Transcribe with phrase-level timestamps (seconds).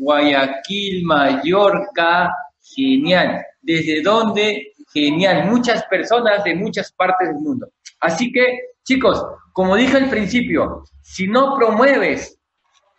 [0.00, 2.30] Guayaquil, Mallorca,
[2.74, 3.44] genial.
[3.60, 4.72] ¿Desde dónde?
[4.92, 5.46] Genial.
[5.46, 7.68] Muchas personas de muchas partes del mundo.
[8.00, 12.38] Así que, chicos, como dije al principio, si no promueves,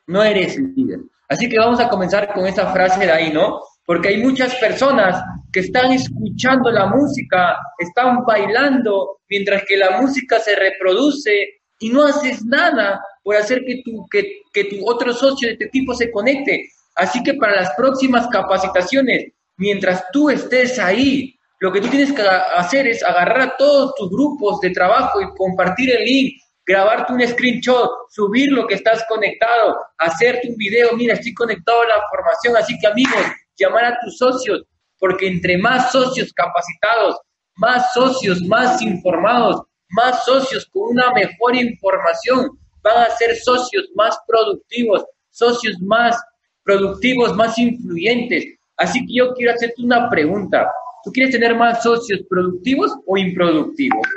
[0.06, 1.00] no eres líder.
[1.28, 3.62] Así que vamos a comenzar con esta frase de ahí, ¿no?
[3.86, 10.40] Porque hay muchas personas que están escuchando la música, están bailando, mientras que la música
[10.40, 15.48] se reproduce y no haces nada por hacer que tu, que, que tu otro socio
[15.48, 16.70] de este tipo se conecte.
[16.96, 22.22] Así que para las próximas capacitaciones, mientras tú estés ahí, lo que tú tienes que
[22.22, 26.34] hacer es agarrar a todos tus grupos de trabajo y compartir el link,
[26.66, 31.88] grabarte un screenshot, subir lo que estás conectado, hacerte un video, mira, estoy conectado a
[31.88, 33.26] la formación, así que amigos,
[33.58, 34.64] llamar a tus socios,
[34.98, 37.20] porque entre más socios capacitados,
[37.58, 44.18] más socios más informados, más socios con una mejor información, van a ser socios más
[44.28, 46.20] productivos, socios más
[46.64, 48.46] productivos, más influyentes.
[48.78, 50.72] Así que yo quiero hacerte una pregunta.
[51.04, 54.08] ¿Tú quieres tener más socios productivos o improductivos?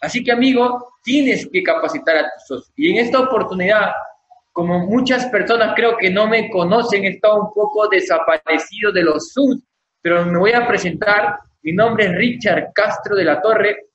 [0.00, 2.72] Así que, amigo, tienes que capacitar a tus socios.
[2.76, 3.92] Y en esta oportunidad,
[4.52, 9.32] como muchas personas creo que no me conocen, he estado un poco desaparecido de los
[9.32, 9.62] Zooms,
[10.00, 11.38] pero me voy a presentar.
[11.62, 13.86] Mi nombre es Richard Castro de la Torre.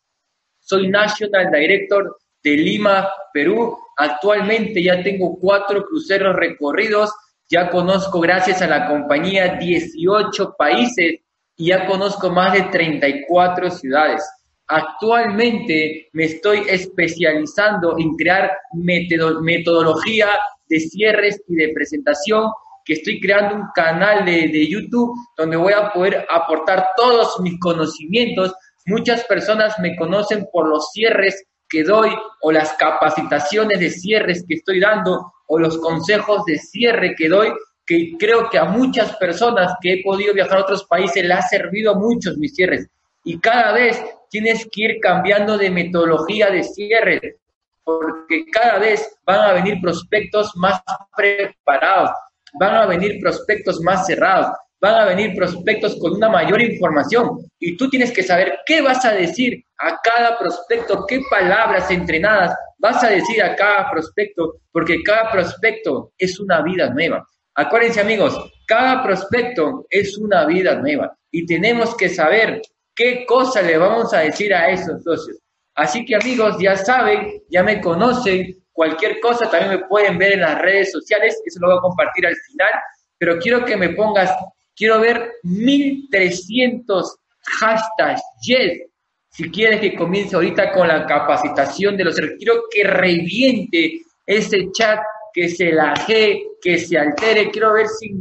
[0.60, 3.78] Soy National Director de Lima, Perú.
[3.98, 7.12] Actualmente ya tengo cuatro cruceros recorridos.
[7.52, 11.20] Ya conozco, gracias a la compañía, 18 países
[11.58, 14.24] y ya conozco más de 34 ciudades.
[14.68, 20.30] Actualmente me estoy especializando en crear metodología
[20.70, 22.50] de cierres y de presentación,
[22.86, 27.60] que estoy creando un canal de, de YouTube donde voy a poder aportar todos mis
[27.60, 28.56] conocimientos.
[28.86, 32.12] Muchas personas me conocen por los cierres que doy
[32.44, 37.52] o las capacitaciones de cierres que estoy dando o los consejos de cierre que doy,
[37.86, 41.42] que creo que a muchas personas que he podido viajar a otros países le ha
[41.42, 42.88] servido mucho mis cierres.
[43.26, 47.40] Y cada vez tienes que ir cambiando de metodología de cierre,
[47.84, 50.82] porque cada vez van a venir prospectos más
[51.18, 52.12] preparados,
[52.54, 57.40] van a venir prospectos más cerrados, van a venir prospectos con una mayor información.
[57.60, 62.56] Y tú tienes que saber qué vas a decir a cada prospecto, qué palabras entrenadas
[62.80, 67.26] vas a decir a cada prospecto, porque cada prospecto es una vida nueva.
[67.54, 71.16] Acuérdense amigos, cada prospecto es una vida nueva.
[71.30, 72.62] Y tenemos que saber
[72.96, 75.38] qué cosa le vamos a decir a esos socios.
[75.76, 80.42] Así que amigos, ya saben, ya me conocen, cualquier cosa también me pueden ver en
[80.42, 82.72] las redes sociales, eso lo voy a compartir al final,
[83.18, 84.32] pero quiero que me pongas,
[84.76, 87.16] quiero ver 1300
[87.60, 88.82] hashtags, yes,
[89.30, 95.00] si quieres que comience ahorita con la capacitación de los quiero que reviente ese chat,
[95.34, 98.14] que se laje, que se altere, quiero ver si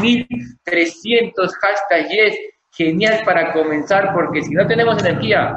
[0.00, 2.36] 1300 hashtags, yes,
[2.72, 5.54] genial para comenzar, porque si no tenemos energía,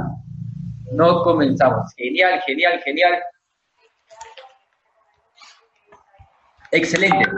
[0.93, 1.93] no comenzamos.
[1.95, 3.21] Genial, genial, genial.
[6.71, 7.29] Excelente.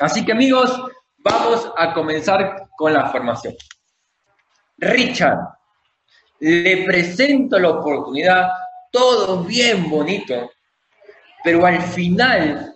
[0.00, 0.82] Así que amigos,
[1.22, 3.54] vamos a comenzar con la formación.
[4.78, 5.38] Richard,
[6.40, 8.50] le presento la oportunidad,
[8.90, 10.50] todo bien bonito,
[11.44, 12.74] pero al final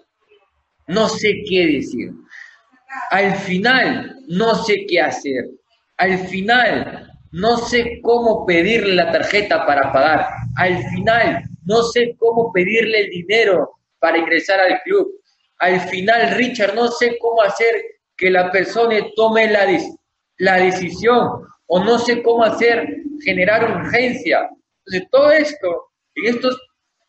[0.87, 2.12] no sé qué decir.
[3.10, 5.47] Al final no sé qué hacer.
[5.97, 10.26] Al final no sé cómo pedirle la tarjeta para pagar.
[10.56, 15.09] Al final no sé cómo pedirle el dinero para ingresar al club.
[15.59, 17.75] Al final, Richard, no sé cómo hacer
[18.17, 19.67] que la persona tome la,
[20.39, 22.87] la decisión o no sé cómo hacer
[23.25, 24.49] generar urgencia.
[24.87, 25.83] Entonces, todo esto,
[26.15, 26.61] en estos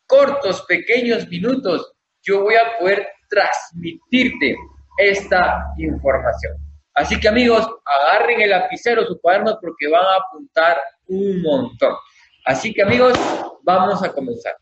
[0.07, 4.55] cortos, pequeños minutos, yo voy a poder transmitirte
[4.97, 6.53] esta información.
[6.93, 11.93] Así que amigos, agarren el lapicero, su cuaderno, porque van a apuntar un montón.
[12.45, 13.13] Así que amigos,
[13.63, 14.55] vamos a comenzar.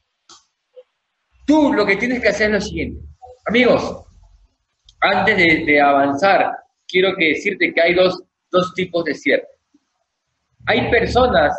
[1.45, 3.05] Tú lo que tienes que hacer es lo siguiente.
[3.45, 4.05] Amigos,
[5.03, 9.47] antes de, avanzar, quiero que decirte que hay dos, dos tipos de cierre.
[10.65, 11.53] Hay personas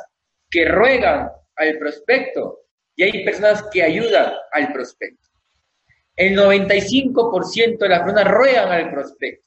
[0.50, 2.60] que ruegan al prospecto
[2.96, 5.28] y hay personas que ayudan al prospecto.
[6.16, 9.46] El 95% de las personas ruegan al prospecto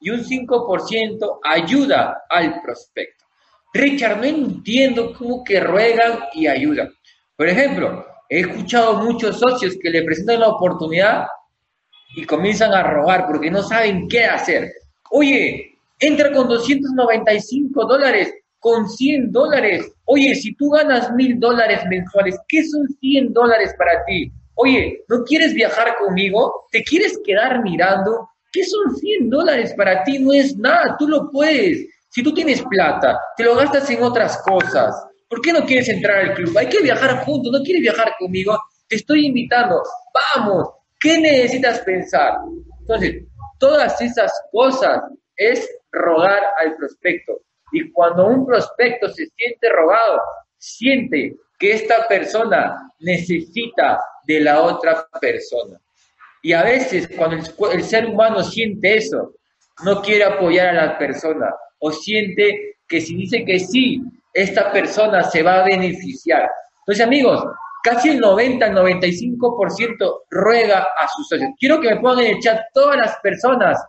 [0.00, 3.24] y un 5% ayuda al prospecto.
[3.72, 6.92] Richard, no entiendo cómo que ruegan y ayudan.
[7.36, 11.26] Por ejemplo, he escuchado muchos socios que le presentan la oportunidad
[12.16, 14.72] y comienzan a robar porque no saben qué hacer.
[15.10, 19.92] Oye, entra con 295 dólares, con 100 dólares.
[20.06, 24.32] Oye, si tú ganas mil dólares mensuales, ¿qué son 100 dólares para ti?
[24.54, 26.66] Oye, ¿no quieres viajar conmigo?
[26.72, 28.28] ¿Te quieres quedar mirando?
[28.56, 30.18] ¿qué son 100 dólares para ti?
[30.18, 31.86] No es nada, tú lo puedes.
[32.08, 34.94] Si tú tienes plata, te lo gastas en otras cosas.
[35.28, 36.56] ¿Por qué no quieres entrar al club?
[36.56, 38.58] Hay que viajar juntos, ¿no quieres viajar conmigo?
[38.88, 39.82] Te estoy invitando,
[40.34, 40.68] vamos,
[41.06, 42.38] ¿qué necesitas pensar?
[42.80, 43.22] Entonces,
[43.60, 45.02] todas esas cosas
[45.36, 47.42] es rogar al prospecto.
[47.70, 50.20] Y cuando un prospecto se siente rogado,
[50.58, 55.78] siente que esta persona necesita de la otra persona.
[56.42, 57.36] Y a veces cuando
[57.70, 59.34] el, ser humano siente eso,
[59.84, 65.22] no quiere apoyar a la persona o siente que si dice que sí, esta persona
[65.22, 66.50] se va a beneficiar.
[66.80, 67.44] Entonces, amigos,
[67.86, 71.50] casi el 90, 95% ruega a sus socios.
[71.56, 73.80] Quiero que me pongan en el chat todas las personas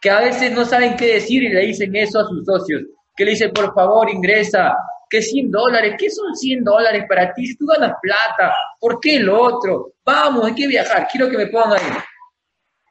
[0.00, 2.82] que a veces no saben qué decir y le dicen eso a sus socios,
[3.16, 4.76] que le dicen, por favor, ingresa,
[5.10, 7.48] que 100 dólares, ¿qué son 100 dólares para ti?
[7.48, 9.94] Si tú ganas plata, ¿por qué lo otro?
[10.04, 11.98] Vamos, hay que viajar, quiero que me pongan ahí.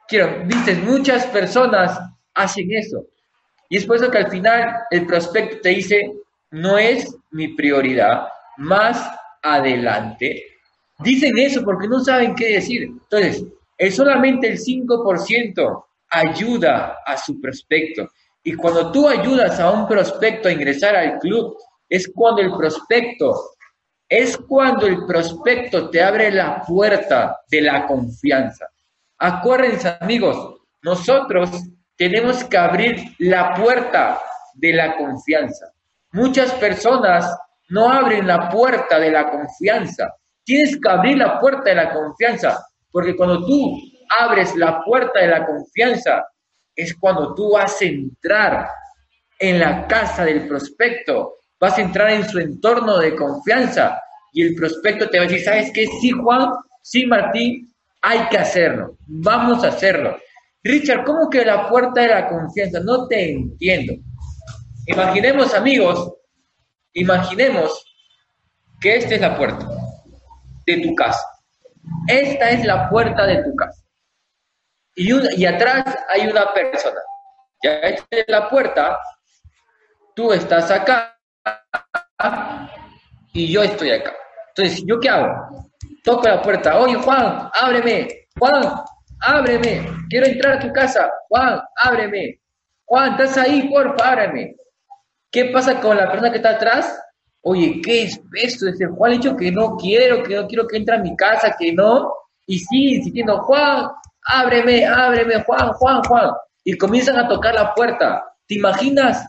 [0.09, 1.97] Quiero, viste, muchas personas
[2.33, 3.05] hacen eso.
[3.69, 6.11] Y es por eso que al final el prospecto te dice,
[6.51, 8.27] no es mi prioridad,
[8.57, 10.43] más adelante.
[10.99, 12.83] Dicen eso porque no saben qué decir.
[12.83, 13.43] Entonces,
[13.77, 18.09] es solamente el 5% ayuda a su prospecto.
[18.43, 21.57] Y cuando tú ayudas a un prospecto a ingresar al club,
[21.87, 23.51] es cuando el prospecto,
[24.07, 28.67] es cuando el prospecto te abre la puerta de la confianza.
[29.17, 31.49] Acuérdense, amigos, nosotros
[31.97, 34.19] tenemos que abrir la puerta
[34.53, 35.71] de la confianza.
[36.11, 37.37] Muchas personas
[37.69, 40.13] no abren la puerta de la confianza.
[40.43, 43.79] Tienes que abrir la puerta de la confianza, porque cuando tú
[44.19, 46.25] abres la puerta de la confianza,
[46.75, 48.67] es cuando tú vas a entrar
[49.39, 54.01] en la casa del prospecto, vas a entrar en su entorno de confianza
[54.33, 55.85] y el prospecto te va a decir, ¿sabes qué?
[56.01, 56.49] Sí, Juan,
[56.81, 60.17] sí, Martín, hay que hacerlo, vamos a hacerlo.
[60.63, 62.79] Richard, ¿cómo que la puerta de la confianza?
[62.81, 63.93] No te entiendo.
[64.87, 66.13] Imaginemos, amigos,
[66.93, 67.85] Imaginemos
[68.81, 69.67] que esta es la puerta
[70.65, 71.25] de tu casa.
[72.07, 73.83] Esta es la puerta de tu casa.
[74.95, 76.99] Y, y atrás hay una persona.
[77.63, 78.97] Ya esta es la puerta,
[80.15, 81.17] tú estás acá
[83.33, 84.13] y yo estoy acá.
[84.49, 85.69] Entonces, ¿yo qué hago?
[86.03, 86.77] Toco la puerta.
[86.79, 88.27] Oye, Juan, ábreme.
[88.37, 88.73] Juan,
[89.21, 89.87] ábreme.
[90.09, 91.09] Quiero entrar a tu casa.
[91.29, 92.39] Juan, ábreme.
[92.85, 93.69] Juan, ¿estás ahí?
[93.69, 94.55] Porfa, ábreme.
[95.31, 96.99] ¿Qué pasa con la persona que está atrás?
[97.41, 98.65] Oye, ¿qué es esto?
[98.65, 101.55] Dice, Juan ha dicho que no quiero, que no quiero que entre a mi casa,
[101.57, 102.11] que no.
[102.47, 103.89] Y sigue insistiendo, Juan,
[104.25, 106.31] ábreme, ábreme, Juan, Juan, Juan.
[106.63, 108.23] Y comienzan a tocar la puerta.
[108.47, 109.23] ¿Te imaginas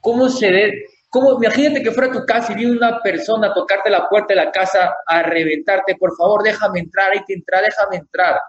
[0.00, 0.86] cómo se ve?
[1.10, 4.44] Cómo, imagínate que fuera tu casa y viene una persona a tocarte la puerta de
[4.44, 8.40] la casa a reventarte, por favor, déjame entrar, hay que entrar, déjame entrar.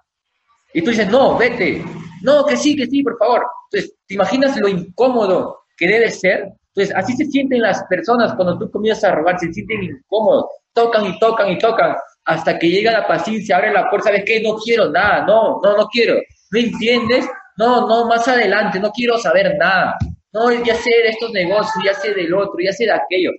[0.74, 1.83] Y tú dices, no, vete.
[2.21, 3.45] No, que sí, que sí, por favor.
[3.69, 6.51] Entonces, ¿te imaginas lo incómodo que debe ser.
[6.75, 11.05] Entonces, así se sienten las personas cuando tú comienzas a robar, se sienten incómodos, tocan
[11.05, 14.41] y tocan y tocan, hasta que llega la paciencia, abre la puerta, ¿sabes qué?
[14.41, 16.15] No quiero nada, no, no, no quiero.
[16.51, 17.27] ¿No entiendes?
[17.57, 19.97] No, no, más adelante, no quiero saber nada.
[20.31, 23.31] No, ya sé de estos negocios, ya sé del otro, ya sé de aquello.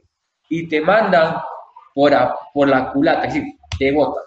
[0.48, 1.37] Y te mandan
[1.92, 2.12] por,
[2.52, 4.22] por la culata, es decir, te botan.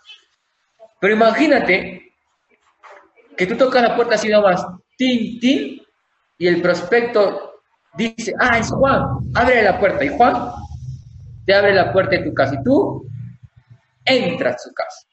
[1.00, 2.12] Pero imagínate
[3.38, 4.65] que tú tocas la puerta así nomás,
[4.98, 5.81] tin, tin,
[6.38, 7.47] y el prospecto
[7.98, 9.04] dice, ah, es Juan,
[9.36, 10.04] abre la puerta.
[10.06, 10.51] Y Juan
[11.46, 13.08] te abre la puerta de tu casa y tú
[14.06, 15.08] entras a su casa.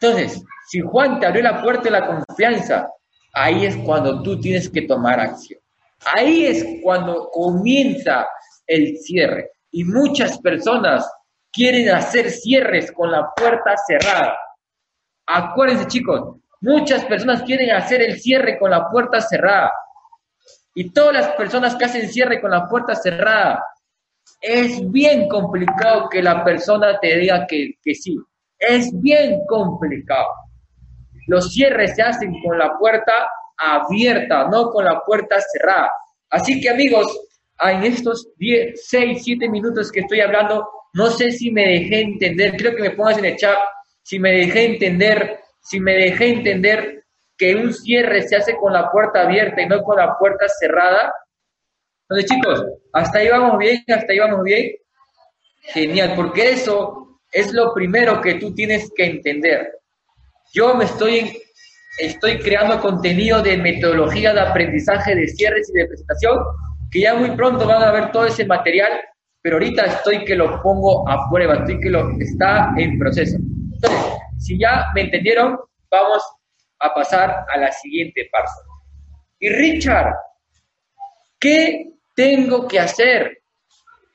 [0.00, 2.88] Entonces, si Juan te abrió la puerta de la confianza,
[3.32, 5.60] ahí es cuando tú tienes que tomar acción.
[6.04, 8.26] Ahí es cuando comienza
[8.66, 9.50] el cierre.
[9.70, 11.08] Y muchas personas
[11.52, 14.36] quieren hacer cierres con la puerta cerrada.
[15.26, 19.70] Acuérdense, chicos, muchas personas quieren hacer el cierre con la puerta cerrada.
[20.74, 23.62] Y todas las personas que hacen cierre con la puerta cerrada,
[24.40, 28.16] es bien complicado que la persona te diga que, que sí.
[28.58, 30.28] Es bien complicado.
[31.26, 33.12] Los cierres se hacen con la puerta
[33.56, 35.90] abierta, no con la puerta cerrada.
[36.30, 37.06] Así que amigos,
[37.60, 42.56] en estos 10, 6, 7 minutos que estoy hablando, no sé si me dejé entender,
[42.56, 43.56] creo que me pongas en el chat,
[44.02, 47.01] si me dejé entender, si me dejé entender
[47.42, 51.12] que un cierre se hace con la puerta abierta y no con la puerta cerrada.
[52.08, 54.70] Entonces, chicos, hasta ahí vamos bien, hasta ahí vamos bien.
[55.62, 59.72] Genial, porque eso es lo primero que tú tienes que entender.
[60.54, 61.36] Yo me estoy,
[61.98, 66.38] estoy creando contenido de metodología de aprendizaje de cierres y de presentación,
[66.92, 68.92] que ya muy pronto van a ver todo ese material,
[69.40, 73.36] pero ahorita estoy que lo pongo a prueba, estoy que lo está en proceso.
[73.36, 75.58] Entonces, si ya me entendieron,
[75.90, 76.22] vamos
[76.82, 78.50] a pasar a la siguiente parte.
[79.38, 80.14] Y Richard,
[81.38, 83.38] ¿qué tengo que hacer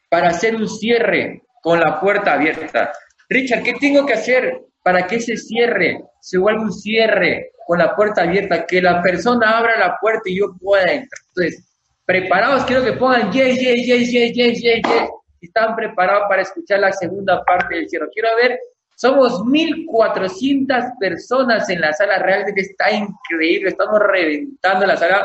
[0.09, 2.91] para hacer un cierre con la puerta abierta?
[3.29, 7.95] Richard, ¿qué tengo que hacer para que ese cierre se vuelva un cierre con la
[7.95, 8.65] puerta abierta?
[8.65, 11.21] Que la persona abra la puerta y yo pueda entrar.
[11.29, 11.67] Entonces,
[12.05, 15.09] preparados, quiero que pongan yes, yes, yes, yes, yes, yes, yes.
[15.41, 18.07] Están preparados para escuchar la segunda parte del cierre.
[18.13, 18.59] Quiero ver,
[18.97, 25.23] somos 1.400 personas en la sala, realmente está increíble, estamos reventando la sala.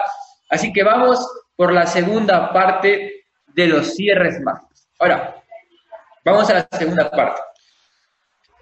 [0.50, 1.26] Así que vamos
[1.57, 4.87] por la segunda parte de los cierres mágicos.
[4.99, 5.43] Ahora,
[6.23, 7.41] vamos a la segunda parte.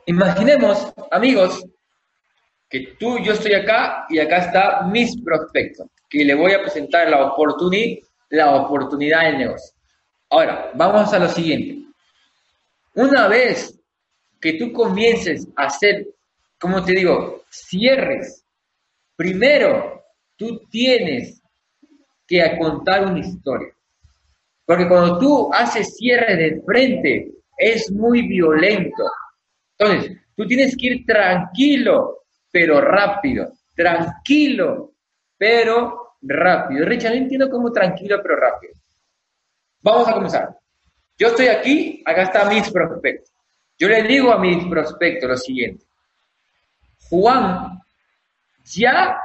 [0.06, 1.64] Imaginemos, amigos,
[2.68, 7.10] que tú, yo estoy acá y acá está mis prospectos, que le voy a presentar
[7.10, 7.98] la oportunidad,
[8.28, 9.74] la oportunidad del negocio.
[10.28, 11.84] Ahora, vamos a lo siguiente.
[12.94, 13.79] Una vez
[14.40, 16.06] que tú comiences a hacer,
[16.58, 18.44] como te digo, cierres,
[19.16, 20.02] primero
[20.36, 21.42] tú tienes
[22.26, 23.74] que contar una historia.
[24.64, 29.02] Porque cuando tú haces cierre de frente, es muy violento.
[29.76, 32.20] Entonces, tú tienes que ir tranquilo,
[32.50, 33.52] pero rápido.
[33.74, 34.92] Tranquilo,
[35.36, 36.86] pero rápido.
[36.86, 38.74] Richard, no entiendo cómo tranquilo, pero rápido.
[39.82, 40.56] Vamos a comenzar.
[41.18, 43.29] Yo estoy aquí, acá está mis prospectos.
[43.80, 45.86] Yo le digo a mis prospectos lo siguiente.
[47.08, 47.80] Juan,
[48.66, 49.18] ya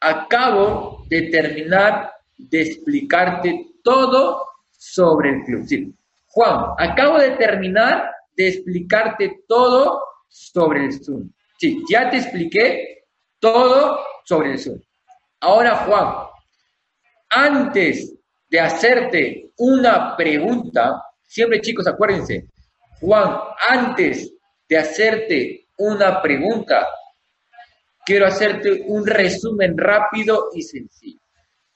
[0.00, 5.94] acabo de terminar de explicarte todo sobre el club.
[6.26, 11.30] Juan, acabo de terminar de explicarte todo sobre el Zoom.
[11.56, 13.04] Sí, ya te expliqué
[13.38, 14.80] todo sobre el Zoom.
[15.38, 16.26] Ahora, Juan,
[17.30, 18.12] antes
[18.50, 22.48] de hacerte una pregunta, siempre chicos, acuérdense,
[23.02, 23.36] Juan,
[23.68, 24.32] antes
[24.68, 26.86] de hacerte una pregunta,
[28.06, 31.20] quiero hacerte un resumen rápido y sencillo.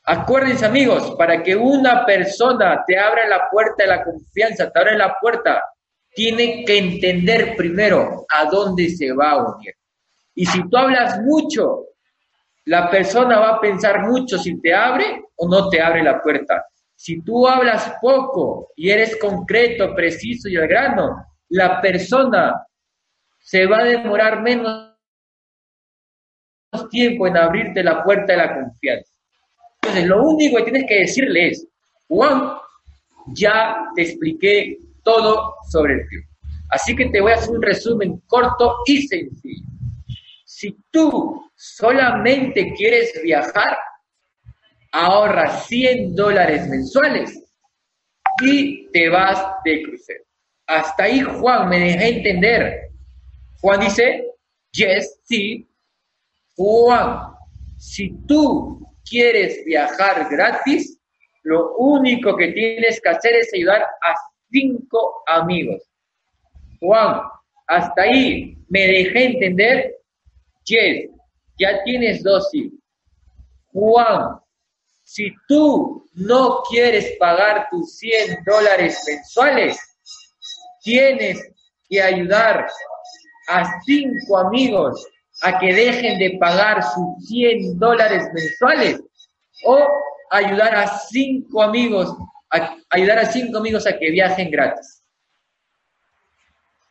[0.05, 4.97] Acuérdense amigos, para que una persona te abra la puerta de la confianza, te abra
[4.97, 5.61] la puerta
[6.17, 9.75] tiene que entender primero a dónde se va a unir.
[10.35, 11.89] Y si tú hablas mucho,
[12.65, 16.65] la persona va a pensar mucho si te abre o no te abre la puerta.
[16.97, 22.67] Si tú hablas poco y eres concreto, preciso y al grano, la persona
[23.39, 24.97] se va a demorar menos
[26.91, 29.13] tiempo en abrirte la puerta de la confianza.
[29.83, 31.69] Entonces, lo único que tienes que decirle es,
[32.09, 32.55] Juan,
[33.29, 36.25] ya te expliqué todo sobre el club.
[36.71, 39.69] Así que te voy a hacer un resumen corto y sencillo.
[40.45, 43.77] Si tú solamente quieres viajar,
[44.93, 47.43] ahorra 100 dólares mensuales
[48.43, 50.25] y te vas de crucero.
[50.67, 52.91] Hasta ahí Juan me dejé entender.
[53.61, 54.27] Juan dice,
[54.73, 55.69] yes, sí.
[56.57, 57.35] Juan,
[57.79, 61.01] si tú quieres viajar gratis,
[61.43, 64.15] lo único que tienes que hacer es ayudar a
[64.51, 65.83] cinco amigos.
[66.81, 67.21] Juan,
[67.67, 69.97] hasta ahí me dejé entender.
[70.65, 71.11] Yes,
[71.59, 72.79] ya tienes dos hijos.
[73.73, 74.41] Juan,
[75.07, 79.79] si tú no quieres pagar tus 100 dólares mensuales,
[80.83, 81.41] tienes
[81.89, 82.67] que ayudar
[83.49, 85.07] a cinco amigos
[85.43, 89.01] a que dejen de pagar sus 100 dólares mensuales
[89.65, 89.79] o
[90.33, 92.13] ayudar a cinco amigos
[92.91, 95.05] ayudar a cinco amigos a que viajen gratis.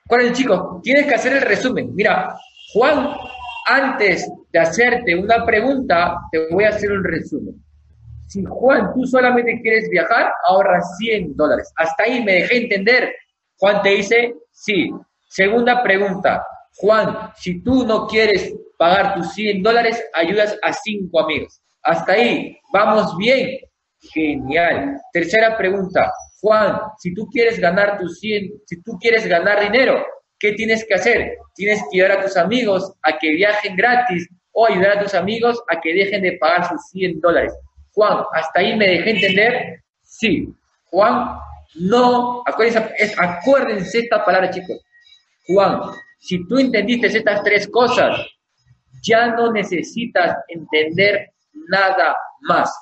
[0.07, 0.81] ¿Cuál es, chicos?
[0.84, 1.93] Tienes que hacer el resumen.
[1.95, 2.38] Mira,
[2.74, 3.10] Juan,
[3.65, 7.65] antes de hacerte una pregunta, te voy a hacer un resumen.
[8.27, 11.72] Si Juan, tú solamente quieres viajar, ahorra 100 dólares.
[11.75, 13.13] Hasta ahí me dejé entender.
[13.58, 14.89] Juan te dice, sí.
[15.29, 16.46] Segunda pregunta.
[16.77, 21.62] Juan, si tú no quieres pagar tus 100 dólares, ayudas a cinco amigos.
[21.84, 23.60] Hasta ahí, vamos bien.
[24.13, 25.00] Genial.
[25.13, 26.12] Tercera pregunta.
[26.41, 30.05] Juan, si tú quieres ganar tus 100, si tú quieres ganar dinero,
[30.39, 31.38] ¿qué tienes que hacer?
[31.55, 35.62] Tienes que ayudar a tus amigos a que viajen gratis o ayudar a tus amigos
[35.70, 37.53] a que dejen de pagar sus 100 dólares.
[37.96, 39.84] Juan, ¿hasta ahí me dejé entender?
[40.04, 40.54] Sí.
[40.92, 41.40] Juan,
[41.75, 44.80] no, acuérdense, acuérdense esta palabra, chicos.
[45.48, 45.82] Juan,
[46.20, 48.20] si tú entendiste estas tres cosas,
[49.02, 51.32] ya no necesitas entender
[51.70, 52.74] nada más.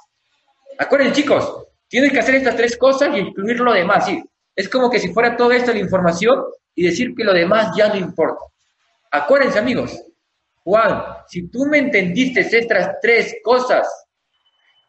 [0.80, 4.06] Acuérdense, chicos, tienen que hacer estas tres cosas y incluir lo demás.
[4.06, 4.24] ¿sí?
[4.56, 6.44] Es como que si fuera todo esto la información
[6.74, 8.42] y decir que lo demás ya no importa.
[9.12, 9.96] Acuérdense, amigos.
[10.64, 13.88] Juan, si tú me entendiste estas tres cosas,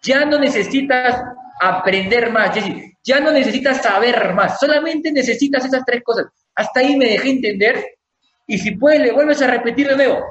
[0.04, 1.22] ya no necesitas
[1.60, 2.54] aprender más,
[3.02, 6.26] ya no necesitas saber más, solamente necesitas esas tres cosas.
[6.54, 7.84] Hasta ahí me dejé entender
[8.46, 10.22] y si puedes le vuelves a repetir de nuevo.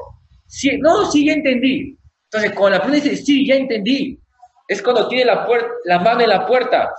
[0.47, 1.97] Si, no, sí, ya entendí.
[2.25, 4.19] Entonces, cuando la persona dice, sí, ya entendí,
[4.67, 5.47] es cuando tiene la,
[5.85, 6.91] la mano en la puerta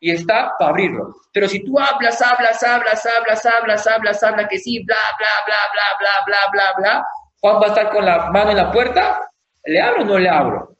[0.00, 1.14] y está para abrirlo.
[1.32, 5.56] Pero si tú hablas, hablas, hablas, hablas, hablas, hablas, hablas, que sí, bla, bla, bla,
[5.72, 7.06] bla, bla, bla, bla, bla,
[7.40, 9.20] Juan va a estar con la mano en la puerta,
[9.64, 10.73] ¿le abro o no le abro?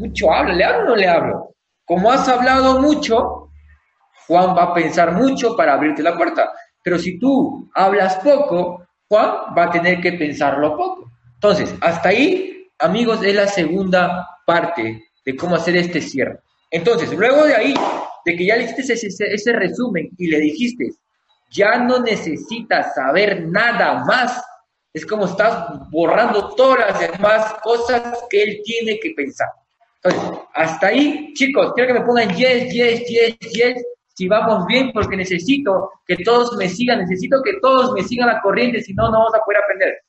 [0.00, 1.54] Mucho habla, ¿le abro o no le abro?
[1.84, 3.50] Como has hablado mucho,
[4.26, 6.50] Juan va a pensar mucho para abrirte la puerta.
[6.82, 11.10] Pero si tú hablas poco, Juan va a tener que pensarlo poco.
[11.34, 16.40] Entonces, hasta ahí, amigos, es la segunda parte de cómo hacer este cierre.
[16.70, 17.74] Entonces, luego de ahí,
[18.24, 18.94] de que ya le hiciste
[19.34, 20.92] ese, resumen y le dijiste,
[21.50, 24.42] ya no necesitas saber nada más,
[24.94, 29.48] es como estás borrando todas las demás cosas que él tiene que pensar.
[30.02, 34.92] Entonces, hasta ahí, chicos, quiero que me pongan yes, yes, yes, yes, si vamos bien,
[34.92, 39.10] porque necesito que todos me sigan, necesito que todos me sigan la corriente, si no,
[39.10, 40.02] no vamos a poder aprender.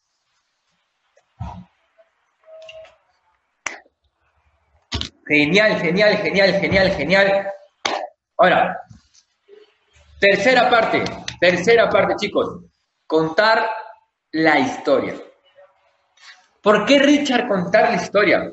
[5.28, 7.48] Genial, genial, genial, genial, genial.
[8.38, 8.82] Ahora,
[10.20, 11.04] tercera parte,
[11.40, 12.66] tercera parte, chicos,
[13.08, 13.70] contar
[14.32, 15.16] la historia.
[16.62, 18.52] ¿Por qué Richard contar la historia?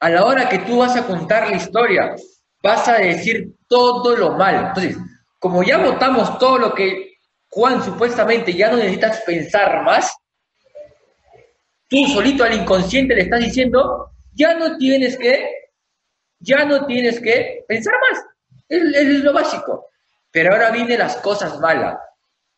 [0.00, 2.14] A la hora que tú vas a contar la historia,
[2.62, 4.68] vas a decir todo lo malo.
[4.68, 4.96] Entonces,
[5.38, 7.14] como ya votamos todo lo que
[7.50, 10.14] Juan supuestamente ya no necesitas pensar más,
[11.88, 15.50] tú solito al inconsciente le estás diciendo, ya no tienes que,
[16.38, 18.24] ya no tienes que pensar más.
[18.68, 19.86] Es, es lo básico.
[20.30, 21.98] Pero ahora vienen las cosas malas.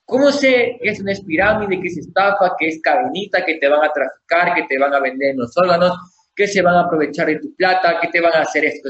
[0.04, 3.84] ¿Cómo sé que es una pirámide, que es estafa, que es cadenita, que te van
[3.84, 5.96] a traficar, que te van a vender los órganos,
[6.40, 8.88] que se van a aprovechar de tu plata, que te van a hacer esto?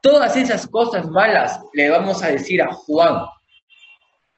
[0.00, 3.26] Todas esas cosas malas le vamos a decir a Juan,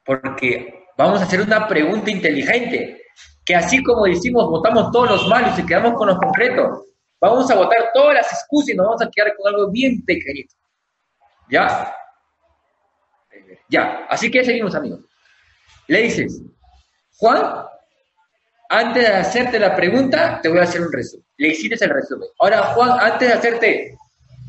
[0.05, 3.01] porque vamos a hacer una pregunta inteligente,
[3.45, 6.87] que así como decimos, votamos todos los malos y quedamos con los concretos,
[7.21, 10.53] vamos a votar todas las excusas y nos vamos a quedar con algo bien pequeñito.
[11.49, 11.95] ¿Ya?
[13.69, 14.99] Ya, así que seguimos amigos.
[15.87, 16.43] Le dices,
[17.19, 17.67] Juan,
[18.69, 21.27] antes de hacerte la pregunta, te voy a hacer un resumen.
[21.37, 22.29] Le hiciste el resumen.
[22.39, 23.99] Ahora, Juan, antes de hacerte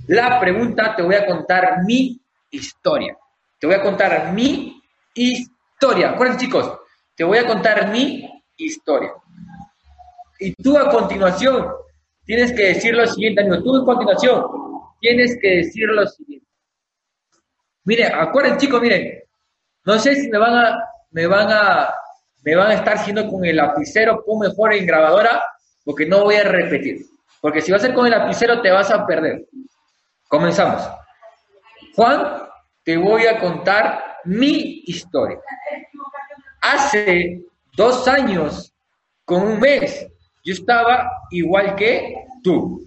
[0.08, 3.18] la pregunta, te voy a contar mi historia.
[3.60, 4.82] Te voy a contar mi
[5.14, 6.12] historia.
[6.12, 6.80] Acuérdense, chicos,
[7.16, 9.14] te voy a contar mi historia.
[10.40, 11.68] Y tú a continuación
[12.26, 13.64] tienes que decir lo siguiente, amigo.
[13.64, 14.46] Tú a continuación
[15.02, 16.48] tienes que decir lo siguiente.
[17.84, 19.24] Mire, acuérdense, chicos, miren.
[19.86, 21.94] No sé si me van a, me van a,
[22.48, 25.44] me van a estar haciendo con el lapicero, pon mejor en grabadora,
[25.84, 27.06] porque no voy a repetir.
[27.42, 29.46] Porque si vas a ser con el lapicero te vas a perder.
[30.30, 30.82] Comenzamos.
[31.94, 32.44] Juan,
[32.86, 35.38] te voy a contar mi historia.
[36.62, 37.42] Hace
[37.76, 38.74] dos años,
[39.26, 40.08] con un mes,
[40.46, 42.82] yo estaba igual que tú.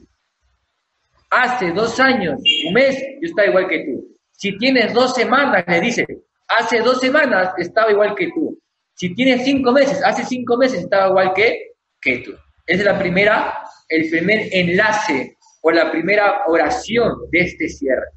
[1.29, 4.16] Hace dos años, un mes, yo estaba igual que tú.
[4.33, 6.07] Si tienes dos semanas, le dice,
[6.49, 8.59] hace dos semanas estaba igual que tú.
[9.01, 12.33] Si tienes cinco meses, hace cinco meses estaba igual que, tú.
[12.67, 13.59] Es la primera,
[13.89, 18.09] el primer enlace o la primera oración de este cierre.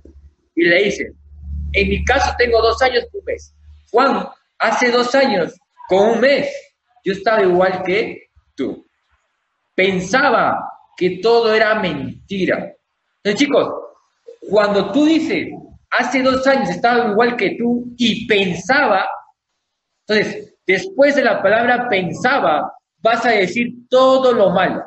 [0.54, 1.14] Y le dice,
[1.72, 3.56] en mi caso tengo dos años, un mes.
[3.92, 4.28] Juan,
[4.60, 6.54] hace dos años, con un mes,
[7.06, 8.86] yo estaba igual que tú.
[9.74, 12.76] Pensaba que todo era mentira.
[13.24, 13.74] Entonces, chicos,
[14.50, 15.48] cuando tú dices,
[15.92, 19.08] hace dos años estaba igual que tú y pensaba,
[20.06, 24.84] entonces, después de la palabra pensaba, vas a decir todo lo malo.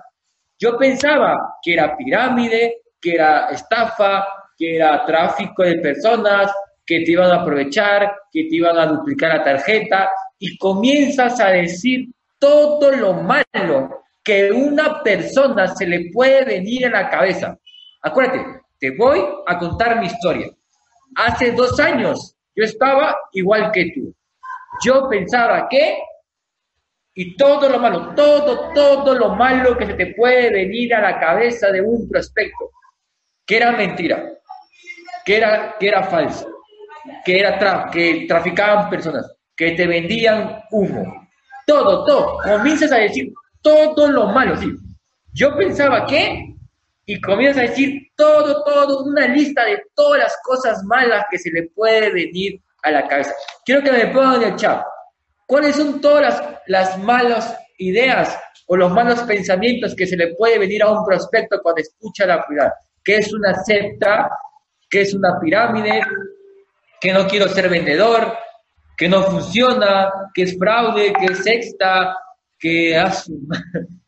[0.58, 6.50] Yo pensaba que era pirámide, que era estafa, que era tráfico de personas,
[6.84, 11.48] que te iban a aprovechar, que te iban a duplicar la tarjeta y comienzas a
[11.48, 12.06] decir
[12.38, 17.58] todo lo malo que una persona se le puede venir a la cabeza.
[18.02, 18.44] Acuérdate,
[18.78, 20.48] te voy a contar mi historia.
[21.16, 24.14] Hace dos años yo estaba igual que tú.
[24.84, 25.98] Yo pensaba que
[27.18, 31.18] y todo lo malo, todo, todo lo malo que se te puede venir a la
[31.18, 32.70] cabeza de un prospecto,
[33.46, 34.34] que era mentira,
[35.24, 36.46] que era, que era falso,
[37.24, 41.26] que, era que traficaban personas, que te vendían humo.
[41.66, 42.38] Todo, todo.
[42.44, 44.70] Comienzas a decir todo lo malo, sí.
[45.32, 46.54] Yo pensaba que,
[47.06, 51.50] y comienzas a decir todo, todo, una lista de todas las cosas malas que se
[51.50, 53.34] le puede venir a la cabeza.
[53.64, 54.82] Quiero que me pongan en el chat.
[55.46, 60.82] ¿Cuáles son todas las, malas ideas o los malos pensamientos que se le puede venir
[60.82, 62.74] a un prospecto cuando escucha la pirámide?
[63.04, 64.30] Que es una secta,
[64.88, 66.00] que es una pirámide,
[67.00, 68.36] que no quiero ser vendedor,
[68.96, 72.16] que no funciona, que es fraude, que es sexta,
[72.58, 73.32] que hace...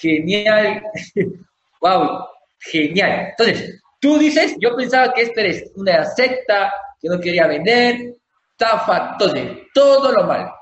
[0.00, 0.82] genial.
[1.80, 2.24] wow,
[2.60, 3.28] genial.
[3.30, 8.14] Entonces, tú dices, yo pensaba que esto era una secta, que no quería vender,
[8.56, 10.52] tafa, entonces, todo lo malo.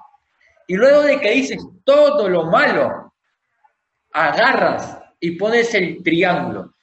[0.67, 3.13] Y luego de que dices todo lo malo,
[4.13, 6.75] agarras y pones el triángulo.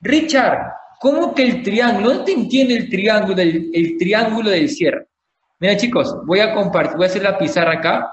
[0.00, 2.14] Richard, ¿cómo que el triángulo?
[2.14, 5.06] ¿No te entiende el triángulo del, el triángulo del cierre?
[5.58, 8.12] Mira chicos, voy a compartir, voy a hacer la pizarra acá.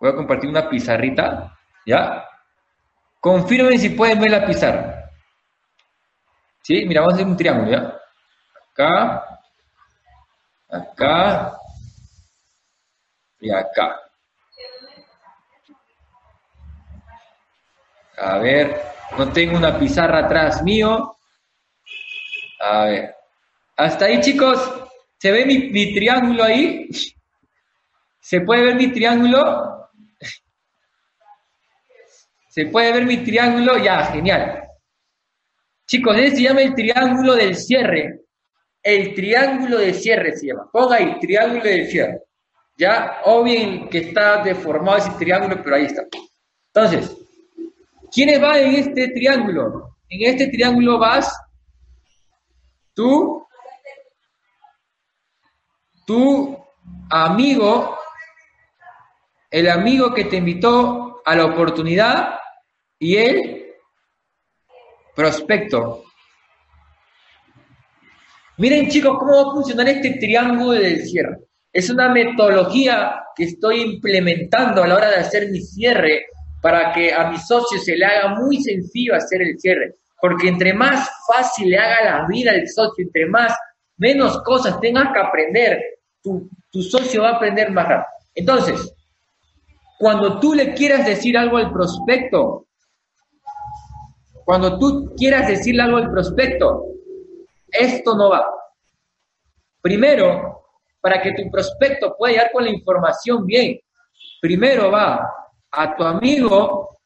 [0.00, 1.56] Voy a compartir una pizarrita,
[1.86, 2.24] ¿ya?
[3.20, 5.10] Confirmen si pueden ver la pizarra.
[6.62, 6.84] ¿Sí?
[6.86, 7.94] Mira, vamos a hacer un triángulo, ¿ya?
[8.72, 9.33] Acá,
[10.74, 11.58] acá
[13.40, 14.00] y acá.
[18.16, 18.80] A ver,
[19.18, 21.16] no tengo una pizarra atrás mío.
[22.60, 23.14] A ver.
[23.76, 24.58] Hasta ahí, chicos.
[25.18, 26.88] ¿Se ve mi, triángulo ahí?
[28.20, 29.90] ¿Se puede ver mi triángulo?
[32.48, 33.78] ¿Se puede ver mi triángulo?
[33.78, 34.62] Ya, genial.
[35.86, 38.23] Chicos, ese se llama el triángulo del cierre.
[38.84, 40.68] El triángulo de cierre se llama.
[40.70, 42.20] Ponga ahí, triángulo del cierre.
[42.76, 46.02] Ya, o bien que está deformado ese triángulo, pero ahí está.
[46.72, 47.16] Entonces,
[48.12, 49.96] ¿quiénes van en este triángulo?
[50.10, 51.34] En este triángulo vas
[52.92, 53.46] tú,
[56.06, 56.58] tu
[57.08, 57.96] amigo,
[59.50, 62.34] el amigo que te invitó a la oportunidad
[62.98, 63.74] y el
[65.14, 66.03] prospecto.
[68.56, 71.38] Miren chicos cómo va a funcionar este triángulo del cierre.
[71.72, 76.26] Es una metodología que estoy implementando a la hora de hacer mi cierre
[76.62, 79.96] para que a mi socio se le haga muy sencillo hacer el cierre.
[80.20, 83.52] Porque entre más fácil le haga la vida al socio, entre más,
[83.96, 85.80] menos cosas tengas que aprender,
[86.22, 88.08] tu, tu socio va a aprender más rápido.
[88.36, 88.94] Entonces,
[89.98, 92.66] cuando tú le quieras decir algo al prospecto,
[94.44, 96.93] cuando tú quieras decirle algo al prospecto,
[97.78, 98.44] esto no va.
[99.80, 100.64] Primero,
[101.00, 103.78] para que tu prospecto pueda llegar con la información bien,
[104.40, 105.30] primero va
[105.70, 106.98] a tu amigo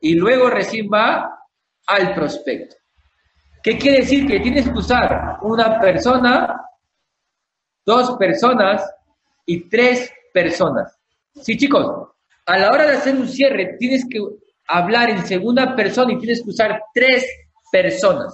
[0.00, 1.44] y luego recién va
[1.86, 2.76] al prospecto.
[3.62, 4.26] ¿Qué quiere decir?
[4.26, 6.58] Que tienes que usar una persona,
[7.84, 8.90] dos personas
[9.44, 10.98] y tres personas.
[11.34, 12.08] Sí, chicos,
[12.46, 14.18] a la hora de hacer un cierre tienes que
[14.66, 17.26] hablar en segunda persona y tienes que usar tres
[17.70, 18.32] personas.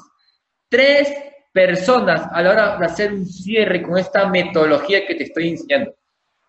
[0.68, 1.12] Tres
[1.52, 5.94] personas a la hora de hacer un cierre con esta metodología que te estoy enseñando.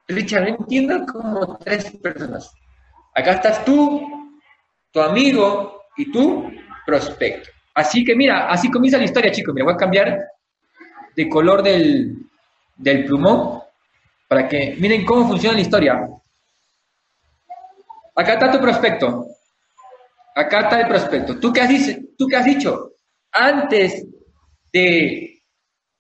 [0.08, 2.52] Richard, no entiendo como tres personas.
[3.14, 4.02] Acá estás tú,
[4.92, 6.52] tu amigo y tu
[6.86, 7.50] prospecto.
[7.74, 9.54] Así que mira, así comienza la historia, chicos.
[9.54, 10.20] Me voy a cambiar
[11.16, 12.18] de color del,
[12.76, 13.62] del plumón
[14.28, 16.10] para que miren cómo funciona la historia.
[18.16, 19.26] Acá está tu prospecto.
[20.36, 21.40] Acá está el prospecto.
[21.40, 21.72] ¿Tú qué has,
[22.18, 22.94] ¿Tú qué has dicho?
[23.40, 24.04] Antes
[24.74, 25.44] de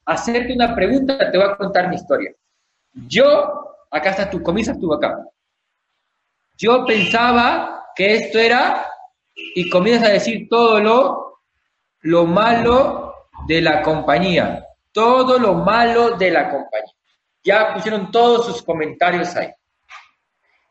[0.05, 2.33] hacerte una pregunta, te voy a contar mi historia.
[2.93, 5.23] Yo, acá estás tú, comienzas tú acá.
[6.57, 8.87] Yo pensaba que esto era,
[9.35, 11.41] y comienzas a decir todo lo,
[12.01, 13.13] lo malo
[13.47, 16.93] de la compañía, todo lo malo de la compañía.
[17.43, 19.51] Ya pusieron todos sus comentarios ahí.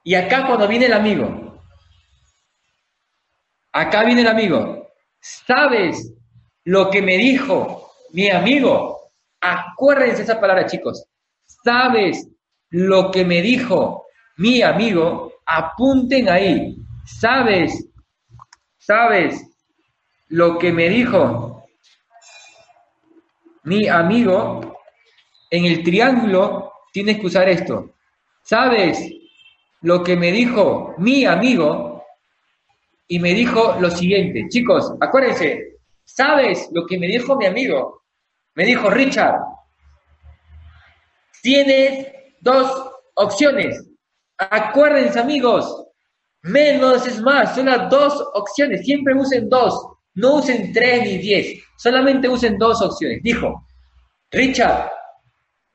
[0.02, 1.60] Y acá cuando viene el amigo,
[3.70, 4.88] acá viene el amigo,
[5.20, 6.12] ¿sabes
[6.66, 11.06] lo que me dijo mi amigo, acuérdense esa palabra, chicos.
[11.64, 12.28] ¿Sabes
[12.70, 14.06] lo que me dijo
[14.38, 15.32] mi amigo?
[15.46, 16.76] Apunten ahí.
[17.04, 17.88] ¿Sabes?
[18.78, 19.44] ¿Sabes
[20.28, 21.64] lo que me dijo
[23.62, 24.76] mi amigo?
[25.50, 27.94] En el triángulo tienes que usar esto.
[28.42, 29.08] ¿Sabes
[29.82, 32.04] lo que me dijo mi amigo?
[33.06, 34.48] Y me dijo lo siguiente.
[34.48, 35.75] Chicos, acuérdense,
[36.06, 38.04] ¿Sabes lo que me dijo mi amigo?
[38.54, 39.40] Me dijo, Richard,
[41.42, 42.06] tienes
[42.40, 43.84] dos opciones.
[44.38, 45.84] Acuérdense, amigos,
[46.42, 48.84] menos es más, son las dos opciones.
[48.84, 49.74] Siempre usen dos,
[50.14, 53.20] no usen tres ni diez, solamente usen dos opciones.
[53.22, 53.66] Dijo,
[54.30, 54.90] Richard,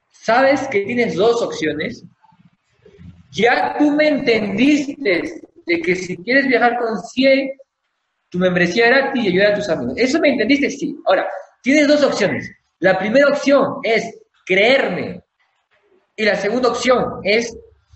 [0.09, 2.03] ¿sabes que tienes dos opciones?
[3.31, 7.51] Ya tú me entendiste de que si quieres viajar con 100
[8.31, 9.93] tu membresía gratis y ayudar a tus amigos.
[9.97, 10.69] ¿Eso me entendiste?
[10.69, 10.97] Sí.
[11.05, 11.29] Ahora,
[11.61, 12.49] tienes dos opciones.
[12.79, 15.21] La primera opción es creerme
[16.15, 17.55] y la segunda opción es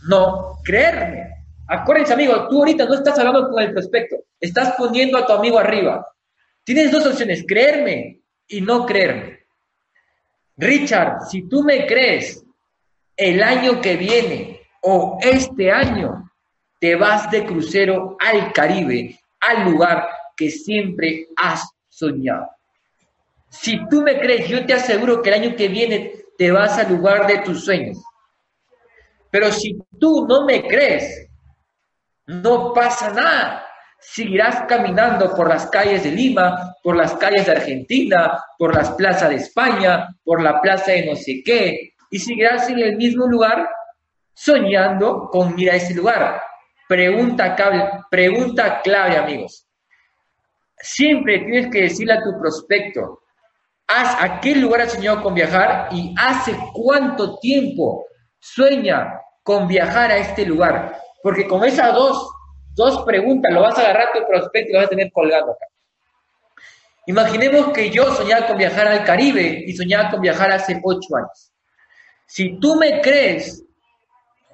[0.10, 1.30] no creerme.
[1.68, 5.58] Acuérdense, amigo, tú ahorita no estás hablando con el prospecto, estás poniendo a tu amigo
[5.58, 6.06] arriba.
[6.64, 9.40] Tienes dos opciones, creerme y no creerme.
[10.58, 12.44] Richard, si tú me crees
[13.16, 16.30] el año que viene o este año,
[16.80, 22.50] te vas de crucero al Caribe, al lugar que siempre has soñado.
[23.50, 26.90] Si tú me crees, yo te aseguro que el año que viene te vas al
[26.92, 27.98] lugar de tus sueños.
[29.32, 31.28] Pero si tú no me crees,
[32.28, 33.66] no pasa nada.
[34.00, 39.30] Seguirás caminando por las calles de Lima, por las calles de Argentina, por las plazas
[39.30, 43.68] de España, por la plaza de no sé qué, y seguirás en el mismo lugar
[44.34, 46.42] soñando con ir a ese lugar.
[46.88, 49.65] Pregunta clave, pregunta clave, amigos.
[50.86, 53.24] Siempre tienes que decirle a tu prospecto,
[53.88, 58.06] ¿a qué lugar has soñado con viajar y hace cuánto tiempo
[58.40, 60.96] sueña con viajar a este lugar?
[61.24, 62.30] Porque con esas dos,
[62.76, 65.54] dos preguntas lo vas a agarrar a tu prospecto y lo vas a tener colgado
[65.54, 65.66] acá.
[67.08, 71.52] Imaginemos que yo soñaba con viajar al Caribe y soñaba con viajar hace ocho años.
[72.28, 73.66] Si tú me crees,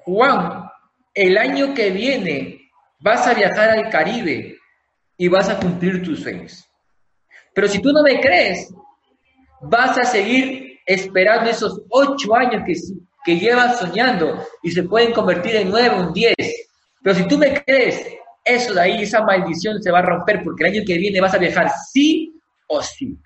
[0.04, 0.64] Juan,
[1.12, 4.56] el año que viene vas a viajar al Caribe
[5.22, 6.68] y vas a cumplir tus sueños.
[7.54, 8.74] Pero si tú no me crees,
[9.60, 12.74] vas a seguir esperando esos ocho años que,
[13.24, 16.34] que llevas soñando y se pueden convertir en nueve en diez.
[17.00, 18.04] Pero si tú me crees,
[18.44, 21.34] eso de ahí, esa maldición se va a romper porque el año que viene vas
[21.34, 22.34] a viajar sí
[22.66, 23.16] o sí.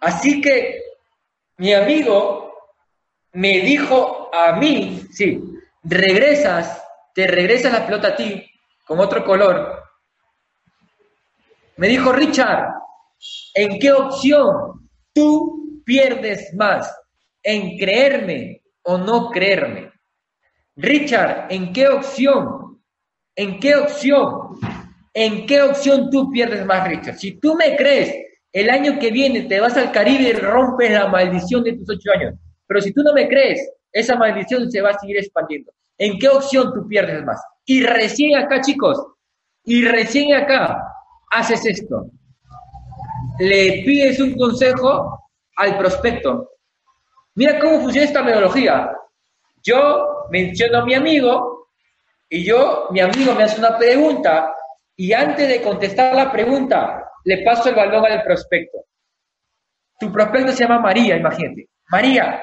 [0.00, 0.80] Así que
[1.56, 2.52] mi amigo
[3.32, 5.42] me dijo a mí, sí,
[5.82, 6.80] regresas,
[7.12, 8.40] te regresa la pelota a ti
[8.86, 9.79] con otro color.
[11.80, 12.74] Me dijo Richard,
[13.54, 16.94] ¿en qué opción tú pierdes más?
[17.42, 19.90] ¿En creerme o no creerme?
[20.76, 22.82] Richard, ¿en qué opción?
[23.34, 24.60] ¿En qué opción?
[25.14, 27.16] ¿En qué opción tú pierdes más, Richard?
[27.16, 28.14] Si tú me crees,
[28.52, 32.10] el año que viene te vas al Caribe y rompes la maldición de tus ocho
[32.14, 32.34] años.
[32.66, 33.58] Pero si tú no me crees,
[33.90, 35.72] esa maldición se va a seguir expandiendo.
[35.96, 37.42] ¿En qué opción tú pierdes más?
[37.64, 39.02] Y recién acá, chicos,
[39.64, 40.89] y recién acá
[41.30, 42.06] haces esto.
[43.38, 46.50] Le pides un consejo al prospecto.
[47.34, 48.90] Mira cómo funciona esta metodología.
[49.62, 51.68] Yo menciono a mi amigo
[52.28, 54.54] y yo, mi amigo me hace una pregunta
[54.96, 58.78] y antes de contestar la pregunta, le paso el balón al prospecto.
[59.98, 61.68] Tu prospecto se llama María, imagínate.
[61.88, 62.42] María,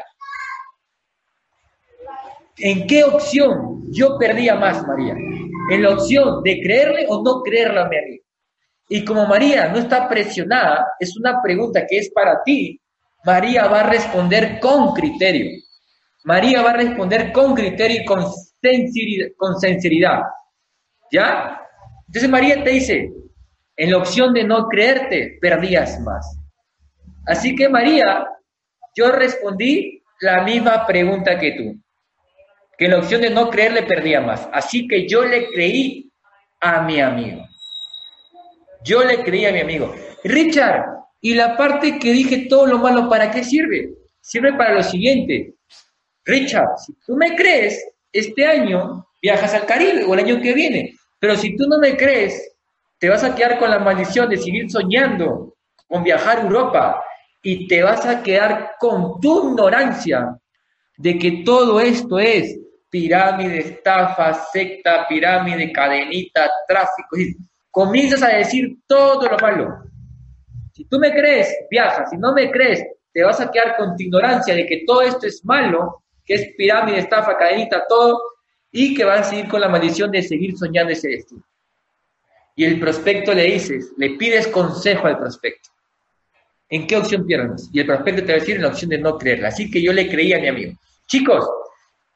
[2.59, 5.13] ¿En qué opción yo perdía más, María?
[5.69, 8.21] ¿En la opción de creerle o no creerle a María?
[8.89, 12.79] Y como María no está presionada, es una pregunta que es para ti,
[13.25, 15.61] María va a responder con criterio.
[16.23, 20.21] María va a responder con criterio y con sinceridad.
[21.11, 21.61] ¿Ya?
[22.07, 23.11] Entonces María te dice,
[23.75, 26.39] en la opción de no creerte, perdías más.
[27.25, 28.25] Así que María,
[28.95, 31.81] yo respondí la misma pregunta que tú
[32.77, 34.47] que en la opción de no creer le perdía más.
[34.53, 36.11] Así que yo le creí
[36.61, 37.43] a mi amigo.
[38.87, 39.93] Yo le creí a mi amigo.
[40.23, 40.85] Richard,
[41.19, 43.89] y la parte que dije todo lo malo, ¿para qué sirve?
[44.21, 45.55] Sirve para lo siguiente.
[46.23, 50.95] Richard, si tú me crees, este año viajas al Caribe o el año que viene.
[51.19, 52.55] Pero si tú no me crees,
[52.97, 55.53] te vas a quedar con la maldición de seguir soñando
[55.87, 57.03] con viajar a Europa
[57.43, 60.37] y te vas a quedar con tu ignorancia
[60.97, 62.57] de que todo esto es
[62.89, 67.17] pirámide, estafa, secta, pirámide, cadenita, tráfico.
[67.77, 69.83] Comienzas a decir todo lo malo.
[70.73, 72.07] Si tú me crees, viaja.
[72.07, 75.27] Si no me crees, te vas a quedar con tu ignorancia de que todo esto
[75.27, 78.19] es malo, que es pirámide, estafa, cadenita, todo,
[78.71, 81.43] y que vas a seguir con la maldición de seguir soñando ese destino.
[82.55, 85.69] Y el prospecto le dices, le pides consejo al prospecto.
[86.69, 87.69] ¿En qué opción pierdes?
[87.71, 89.49] Y el prospecto te va a decir en la opción de no creerla.
[89.49, 90.73] Así que yo le creí a mi amigo.
[91.05, 91.47] Chicos,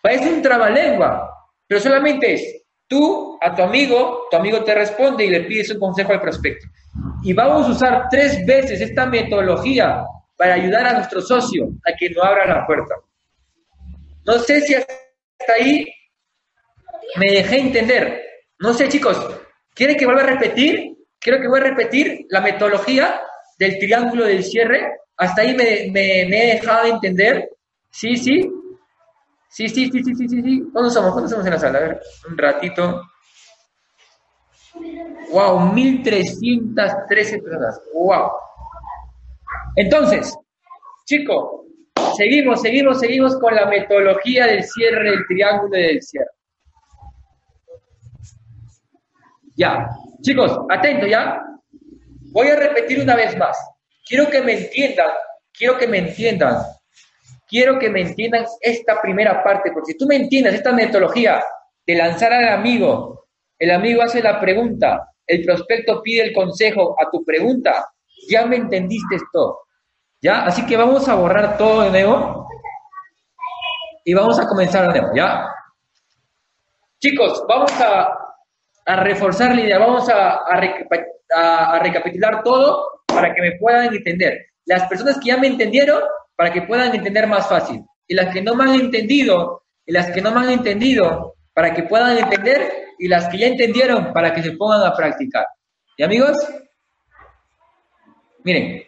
[0.02, 1.30] Parece un trabalengua,
[1.68, 5.80] pero solamente es tú a tu amigo, tu amigo te responde y le pides un
[5.80, 6.68] consejo al prospecto.
[7.24, 10.06] Y vamos a usar tres veces esta metodología
[10.38, 12.96] para ayudar a nuestro socio a que no abra la puerta.
[14.26, 14.94] No sé si hasta
[15.60, 15.88] ahí
[17.18, 18.22] me dejé entender.
[18.60, 19.18] No sé, chicos,
[19.74, 20.96] ¿quieren que vuelva a repetir?
[21.20, 23.22] Quiero que vuelva a repetir la metodología
[23.58, 24.98] del triángulo del cierre.
[25.18, 27.50] Hasta ahí me, me, he dejado entender.
[27.90, 28.42] Sí, sí.
[29.50, 30.64] Sí, sí, sí, sí, sí, sí.
[30.72, 31.12] ¿Cuántos somos?
[31.12, 31.78] ¿Cuántos somos en la sala?
[31.80, 33.02] A ver, un ratito.
[35.32, 37.82] Wow, 1313 personas.
[37.94, 38.32] Wow.
[39.76, 40.36] Entonces,
[41.06, 41.62] chicos,
[42.18, 46.32] seguimos, seguimos, seguimos con la metodología del cierre del triángulo del cierre.
[49.56, 49.90] Ya,
[50.22, 51.42] chicos, atentos ya.
[52.32, 53.58] Voy a repetir una vez más.
[54.08, 55.10] Quiero que me entiendan,
[55.54, 56.64] quiero que me entiendan
[57.52, 61.44] quiero que me entiendan esta primera parte, porque si tú me entiendes esta metodología
[61.86, 63.21] de lanzar al amigo
[63.62, 67.92] el amigo hace la pregunta, el prospecto pide el consejo a tu pregunta,
[68.28, 69.60] ya me entendiste esto.
[70.20, 70.46] ¿Ya?
[70.46, 72.48] Así que vamos a borrar todo de nuevo
[74.04, 75.48] y vamos a comenzar de nuevo, ¿ya?
[77.00, 78.18] Chicos, vamos a,
[79.04, 84.48] reforzar la idea, vamos a, a, recapitular todo para que me puedan entender.
[84.66, 86.02] Las personas que ya me entendieron,
[86.36, 87.84] para que puedan entender más fácil.
[88.08, 91.76] Y las que no me han entendido, y las que no me han entendido, para
[91.76, 95.48] que puedan entender, y las que ya entendieron, para que se pongan a practicar.
[95.98, 96.38] ¿Y amigos?
[98.44, 98.84] Miren,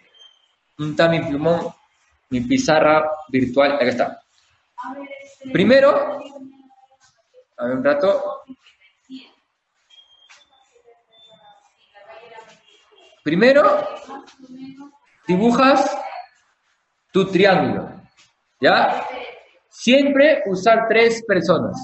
[0.78, 1.74] está mi plumón,
[2.30, 4.22] mi pizarra virtual, acá está.
[5.52, 6.20] Primero,
[7.58, 8.44] a ver un rato.
[13.24, 13.88] Primero,
[15.28, 15.98] dibujas
[17.12, 18.00] tu triángulo.
[18.62, 19.08] ¿Ya?
[19.70, 21.76] Siempre usar tres personas.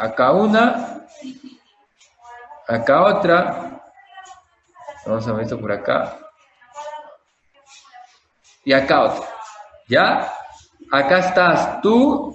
[0.00, 1.04] Acá una,
[2.66, 3.82] acá otra.
[5.04, 6.18] Vamos a ver esto por acá.
[8.64, 9.28] Y acá otra.
[9.88, 10.32] ¿Ya?
[10.90, 12.34] Acá estás tú.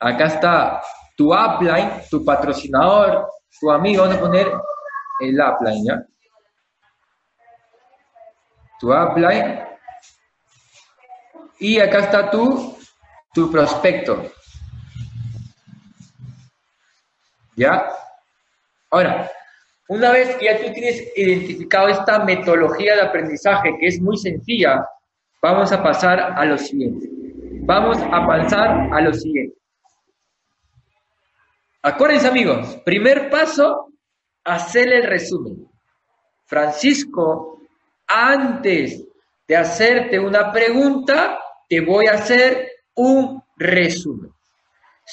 [0.00, 0.82] Acá está
[1.16, 4.02] tu upline, tu patrocinador, tu amigo.
[4.02, 4.52] Vamos a poner
[5.20, 6.02] el upline, ¿ya?
[8.80, 9.68] Tu upline.
[11.60, 12.76] Y acá está tu,
[13.32, 14.32] tu prospecto.
[17.56, 17.86] ¿Ya?
[18.90, 19.30] Ahora,
[19.88, 24.86] una vez que ya tú tienes identificado esta metodología de aprendizaje, que es muy sencilla,
[25.42, 27.08] vamos a pasar a lo siguiente.
[27.64, 29.56] Vamos a pasar a lo siguiente.
[31.82, 33.92] Acuérdense amigos, primer paso,
[34.44, 35.68] hacer el resumen.
[36.46, 37.60] Francisco,
[38.06, 39.04] antes
[39.48, 41.38] de hacerte una pregunta,
[41.68, 44.30] te voy a hacer un resumen.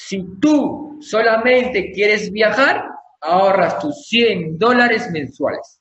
[0.06, 2.84] Si tú solamente quieres viajar,
[3.20, 5.80] ahorras tus 100 dólares mensuales.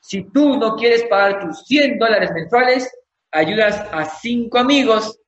[0.00, 2.90] Si tú no quieres pagar tus 100 dólares mensuales,
[3.32, 5.18] ayudas a cinco amigos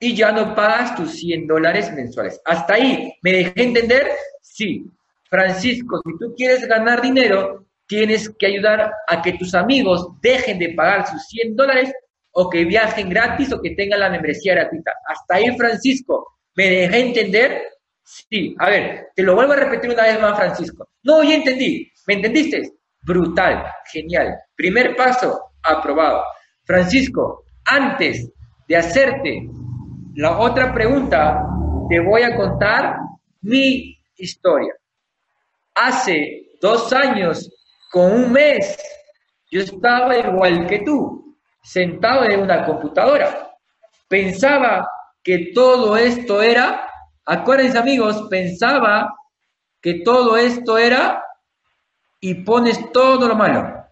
[0.00, 2.40] y ya no pagas tus 100 dólares mensuales.
[2.44, 4.10] Hasta ahí, ¿me dejé entender?
[4.40, 4.84] Sí.
[5.28, 10.70] Francisco, si tú quieres ganar dinero, tienes que ayudar a que tus amigos dejen de
[10.70, 11.92] pagar sus 100 dólares
[12.32, 14.92] o que viajen gratis o que tengan la membresía gratuita.
[15.06, 17.62] Hasta ahí, Francisco, ¿me dejé entender?
[18.04, 18.54] Sí.
[18.58, 20.88] A ver, te lo vuelvo a repetir una vez más, Francisco.
[21.02, 21.90] No, ya entendí.
[22.06, 22.62] ¿Me entendiste?
[23.02, 24.36] Brutal, genial.
[24.56, 26.22] Primer paso, aprobado.
[26.64, 28.30] Francisco, antes
[28.68, 29.48] de hacerte
[30.14, 31.42] la otra pregunta,
[31.88, 32.96] te voy a contar
[33.40, 34.74] mi historia.
[35.74, 37.50] Hace dos años,
[37.90, 38.78] con un mes,
[39.50, 43.50] yo estaba igual que tú, sentado en una computadora.
[44.08, 44.86] Pensaba
[45.22, 46.88] que todo esto era,
[47.24, 49.14] acuérdense amigos, pensaba
[49.80, 51.24] que todo esto era
[52.20, 53.84] y pones todo lo malo.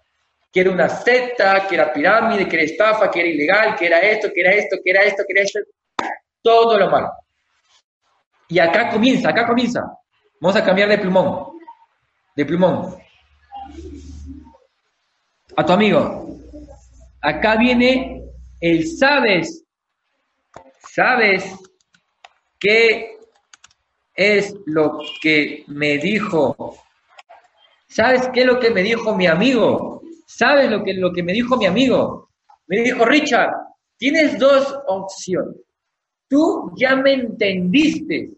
[0.53, 3.99] Que era una secta, que era pirámide, que era estafa, que era ilegal, que era
[3.99, 5.61] esto, que era esto, que era esto, que era esto.
[6.43, 7.09] Todo lo malo.
[8.49, 9.81] Y acá comienza, acá comienza.
[10.40, 11.59] Vamos a cambiar de plumón.
[12.35, 12.97] De plumón.
[15.57, 16.37] A tu amigo.
[17.21, 18.25] Acá viene
[18.61, 19.64] el sabes.
[20.93, 21.45] ¿Sabes
[22.59, 23.19] qué
[24.20, 26.76] es lo que me dijo?
[27.88, 30.02] ¿Sabes qué es lo que me dijo mi amigo?
[30.26, 32.28] ¿Sabes lo que, lo que me dijo mi amigo?
[32.66, 33.50] Me dijo, Richard,
[33.96, 35.56] tienes dos opciones.
[36.28, 38.33] Tú ya me entendiste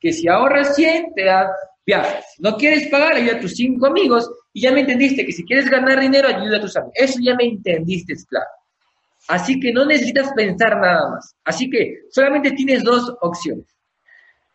[0.00, 1.52] que si ahorras 100, te das
[1.86, 2.24] viajes.
[2.40, 5.70] No quieres pagar, ayuda a tus cinco amigos y ya me entendiste que si quieres
[5.70, 6.94] ganar dinero, ayuda a tus amigos.
[6.96, 8.50] Eso ya me entendiste, claro.
[9.28, 11.36] Así que no necesitas pensar nada más.
[11.44, 13.66] Así que solamente tienes dos opciones.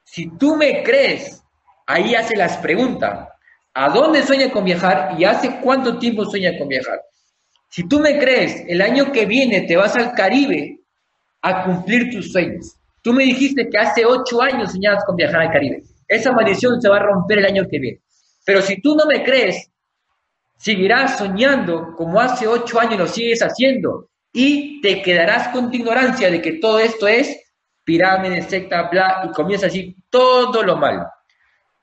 [0.06, 1.44] Si tú me crees,
[1.86, 3.28] ahí hace las preguntas.
[3.74, 7.02] ¿A dónde sueña con viajar y hace cuánto tiempo sueña con viajar?
[7.70, 10.80] Si tú me crees, el año que viene te vas al Caribe
[11.42, 12.78] a cumplir tus sueños.
[13.02, 15.84] Tú me dijiste que hace ocho años soñabas con viajar al Caribe.
[16.08, 18.02] Esa maldición se va a romper el año que viene.
[18.46, 19.70] Pero si tú no me crees,
[20.58, 26.32] seguirás soñando como hace ocho años lo sigues haciendo y te quedarás con tu ignorancia
[26.32, 27.45] de que todo esto es
[27.86, 31.06] pirámide, secta, bla, y comienza así todo lo malo.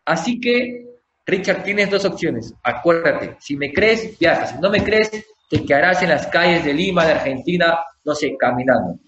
[0.05, 0.85] Así que,
[1.25, 2.53] Richard, tienes dos opciones.
[2.63, 4.51] Acuérdate, si me crees, viajas.
[4.51, 5.11] Si no me crees,
[5.49, 8.99] te quedarás en las calles de Lima, de Argentina, no sé, caminando.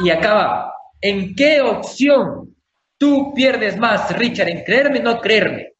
[0.00, 0.74] Y acaba.
[1.00, 2.54] ¿En qué opción
[2.98, 4.48] tú pierdes más, Richard?
[4.48, 5.72] ¿En creerme o no creerme?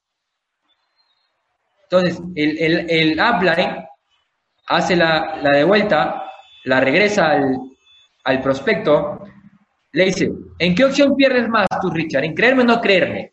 [1.85, 3.87] Entonces, el, el, el upline
[4.66, 6.24] hace la, la de vuelta,
[6.64, 7.59] la regresa al,
[8.24, 9.20] al prospecto,
[9.93, 12.24] le dice, ¿en qué opción pierdes más tú, Richard?
[12.24, 13.32] ¿En creerme o no creerme?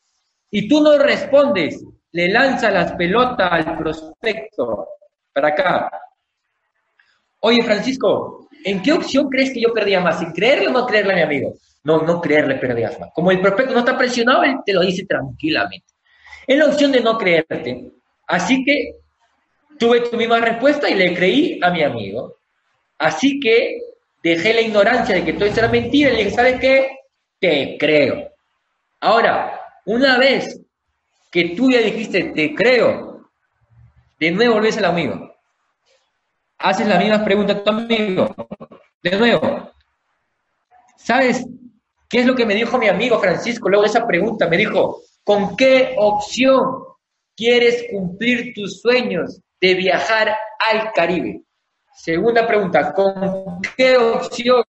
[0.51, 4.87] y tú no respondes, le lanza las pelotas al prospecto
[5.33, 5.91] para acá.
[7.41, 10.21] Oye, Francisco, ¿en qué opción crees que yo perdía más?
[10.21, 11.53] ¿En creerle o no creerle a mi amigo?
[11.83, 13.09] No, no creerle perdías más.
[13.13, 15.87] Como el prospecto no está presionado, él te lo dice tranquilamente.
[16.45, 17.91] Es la opción de no creerte.
[18.27, 18.95] Así que
[19.77, 22.37] tuve tu misma respuesta y le creí a mi amigo.
[22.97, 23.77] Así que
[24.23, 26.89] dejé la ignorancia de que todo esto era mentira y le dije, ¿sabes qué?
[27.39, 28.29] Te creo.
[28.99, 30.59] Ahora, una vez
[31.31, 33.29] que tú ya dijiste, te creo,
[34.19, 35.33] de nuevo volvés al amigo.
[36.57, 38.35] Haces las mismas preguntas a tu amigo.
[39.01, 39.71] De nuevo.
[40.97, 41.45] ¿Sabes
[42.09, 43.69] qué es lo que me dijo mi amigo Francisco?
[43.69, 46.83] Luego de esa pregunta me dijo, ¿con qué opción
[47.35, 50.35] quieres cumplir tus sueños de viajar
[50.69, 51.43] al Caribe?
[52.01, 54.63] Segunda pregunta, ¿con qué opción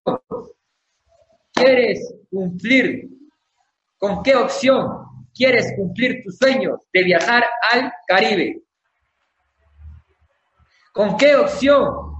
[1.53, 3.09] quieres cumplir?
[3.97, 8.65] ¿Con qué opción quieres cumplir tus sueños de viajar al Caribe?
[10.93, 12.17] ¿Con qué opción?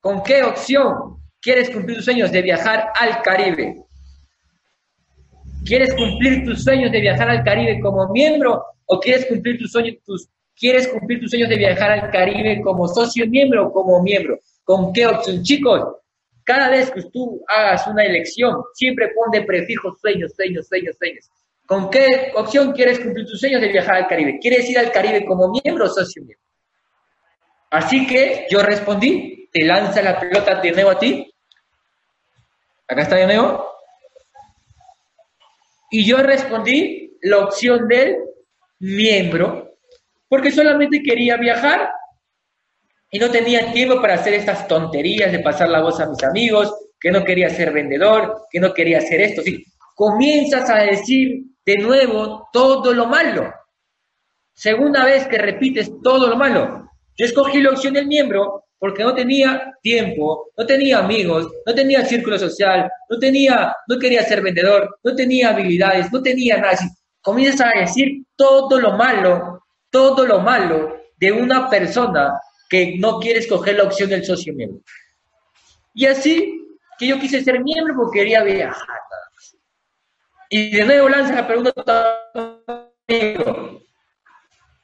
[0.00, 3.84] ¿Con qué opción quieres cumplir tus sueños de viajar al Caribe?
[5.66, 9.96] ¿Quieres cumplir tus sueños de viajar al Caribe como miembro o quieres cumplir tus sueños,
[10.06, 14.38] tus ¿Quieres cumplir tus sueños de viajar al Caribe como socio miembro o como miembro?
[14.62, 15.42] ¿Con qué opción?
[15.42, 15.82] Chicos,
[16.44, 21.30] cada vez que tú hagas una elección, siempre pon de prefijo sueños, sueños, sueños, sueños.
[21.66, 24.38] ¿Con qué opción quieres cumplir tus sueños de viajar al Caribe?
[24.40, 26.44] ¿Quieres ir al Caribe como miembro o socio miembro?
[27.70, 31.34] Así que yo respondí, te lanza la pelota de nuevo a ti.
[32.86, 33.66] Acá está de nuevo.
[35.90, 38.18] Y yo respondí la opción del
[38.78, 39.63] miembro
[40.28, 41.90] porque solamente quería viajar
[43.10, 46.72] y no tenía tiempo para hacer estas tonterías de pasar la voz a mis amigos,
[46.98, 49.42] que no quería ser vendedor, que no quería hacer esto.
[49.42, 49.64] Sí,
[49.94, 53.52] comienzas a decir de nuevo todo lo malo.
[54.54, 56.88] Segunda vez que repites todo lo malo.
[57.16, 62.04] Yo escogí la opción del miembro porque no tenía tiempo, no tenía amigos, no tenía
[62.04, 66.78] círculo social, no tenía, no quería ser vendedor, no tenía habilidades, no tenía nada.
[67.22, 69.53] Comienzas a decir todo lo malo
[69.94, 74.80] todo lo malo de una persona que no quiere escoger la opción del socio miembro.
[75.94, 76.66] Y así
[76.98, 78.98] que yo quise ser miembro porque quería viajar.
[80.50, 82.18] Y de nuevo lanza la pregunta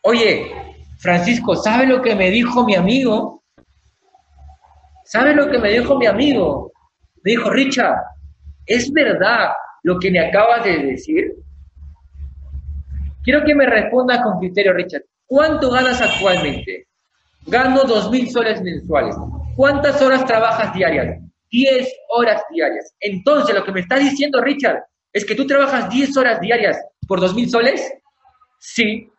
[0.02, 0.52] Oye,
[1.00, 3.42] Francisco, ¿sabe lo que me dijo mi amigo?
[5.04, 6.70] ¿Sabe lo que me dijo mi amigo?
[7.24, 7.96] Me dijo, Richard,
[8.64, 9.50] ¿es verdad
[9.82, 11.34] lo que me acabas de decir?
[13.22, 15.04] Quiero que me responda con criterio, Richard.
[15.26, 16.86] ¿Cuánto ganas actualmente?
[17.46, 19.16] Gano dos mil soles mensuales.
[19.56, 21.18] ¿Cuántas horas trabajas diarias?
[21.50, 22.94] Diez horas diarias.
[23.00, 27.20] Entonces, lo que me está diciendo, Richard, es que tú trabajas diez horas diarias por
[27.20, 27.92] dos mil soles.
[28.58, 29.10] Sí.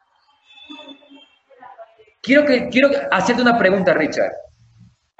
[2.21, 4.31] Quiero, que, quiero hacerte una pregunta, Richard.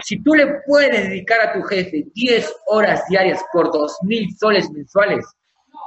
[0.03, 4.69] Si tú le puedes dedicar a tu jefe 10 horas diarias por dos mil soles
[4.71, 5.25] mensuales,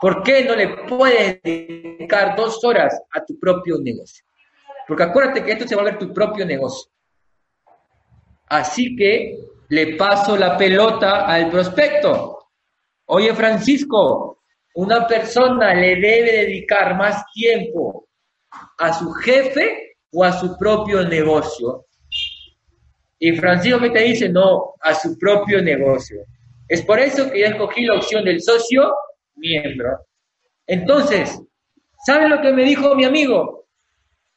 [0.01, 4.25] ¿Por qué no le puedes dedicar dos horas a tu propio negocio?
[4.87, 6.91] Porque acuérdate que esto se va a ver tu propio negocio.
[8.49, 12.51] Así que le paso la pelota al prospecto.
[13.07, 14.39] Oye, Francisco,
[14.75, 18.09] una persona le debe dedicar más tiempo
[18.79, 21.87] a su jefe o a su propio negocio.
[23.19, 26.25] Y Francisco que te dice, no, a su propio negocio.
[26.69, 28.93] Es por eso que yo escogí la opción del socio
[29.37, 30.07] miembro.
[30.67, 31.41] Entonces,
[32.07, 33.67] ¿saben lo que me dijo mi amigo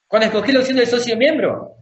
[0.07, 1.73] cuando escogí la opción del socio miembro?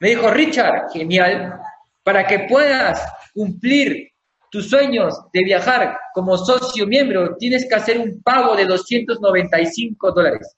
[0.00, 1.60] Me dijo, Richard, genial,
[2.02, 3.04] para que puedas
[3.34, 4.10] cumplir
[4.50, 10.56] tus sueños de viajar como socio miembro, tienes que hacer un pago de 295 dólares.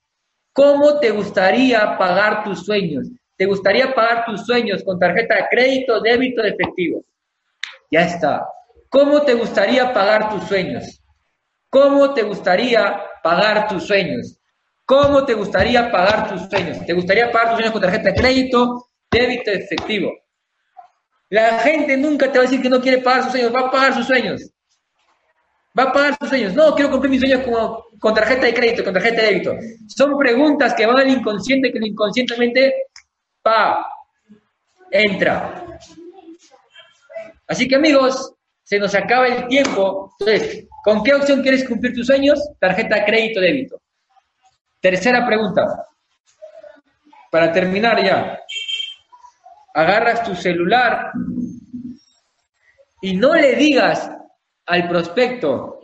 [0.53, 3.09] ¿Cómo te gustaría pagar tus sueños?
[3.37, 7.05] ¿Te gustaría pagar tus sueños con tarjeta de crédito, débito, efectivo?
[7.91, 8.47] Ya está.
[8.89, 11.00] ¿Cómo te gustaría pagar tus sueños?
[11.71, 14.37] ¿Cómo te gustaría pagar tus sueños?
[14.85, 16.85] ¿Cómo te gustaría pagar tus sueños?
[16.85, 20.11] ¿Te gustaría pagar tus sueños con tarjeta de crédito, débito, efectivo?
[21.29, 23.71] La gente nunca te va a decir que no quiere pagar sus sueños, va a
[23.71, 24.51] pagar sus sueños.
[25.79, 26.55] Va a pagar sus sueños.
[26.55, 27.43] No, quiero cumplir mis sueños
[28.01, 29.55] con, tarjeta de crédito, con tarjeta de débito.
[29.87, 32.75] Son preguntas que van al inconsciente, que inconscientemente,
[33.41, 33.87] pa,
[34.91, 35.65] entra.
[37.47, 40.17] Así que amigos, se nos acaba el tiempo.
[40.19, 42.41] Entonces, ¿con qué opción quieres cumplir tus sueños?
[42.59, 43.81] Tarjeta crédito débito.
[44.81, 45.87] Tercera pregunta.
[47.31, 48.39] Para terminar ya.
[49.75, 51.13] Agarras tu celular
[53.03, 54.11] y no le digas
[54.67, 55.81] al prospecto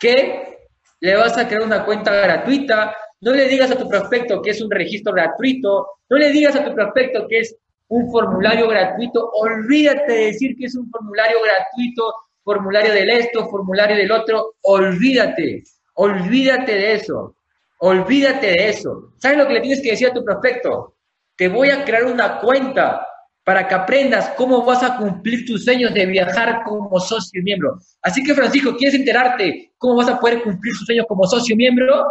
[0.00, 0.58] que
[1.00, 4.60] le vas a crear una cuenta gratuita no le digas a tu prospecto que es
[4.60, 7.56] un registro gratuito, no le digas a tu prospecto que es
[7.88, 12.12] un formulario gratuito, olvídate de decir que es un formulario gratuito,
[12.46, 17.34] formulario del esto, formulario del otro, olvídate, olvídate de eso,
[17.78, 19.12] olvídate de eso.
[19.18, 20.94] ¿Sabes lo que le tienes que decir a tu prospecto?
[21.36, 23.04] Te voy a crear una cuenta
[23.42, 27.78] para que aprendas cómo vas a cumplir tus sueños de viajar como socio miembro.
[28.00, 32.06] Así que, Francisco, ¿quieres enterarte cómo vas a poder cumplir tus sueños como socio miembro?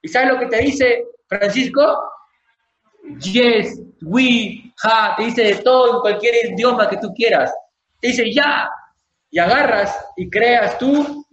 [0.00, 1.98] ¿Y sabes lo que te dice Francisco?
[3.20, 7.52] Yes, we, ha, te dice de todo en cualquier idioma que tú quieras.
[8.00, 8.70] Te dice ya,
[9.30, 11.26] y agarras y creas tú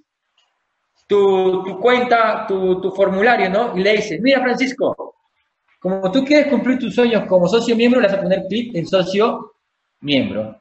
[1.08, 3.78] tu, cuenta, tu, tu, formulario, ¿no?
[3.78, 5.16] Y le dices, mira Francisco,
[5.80, 8.88] como tú quieres cumplir tus sueños como socio miembro, le vas a poner clic en
[8.88, 9.54] socio
[10.02, 10.60] miembro.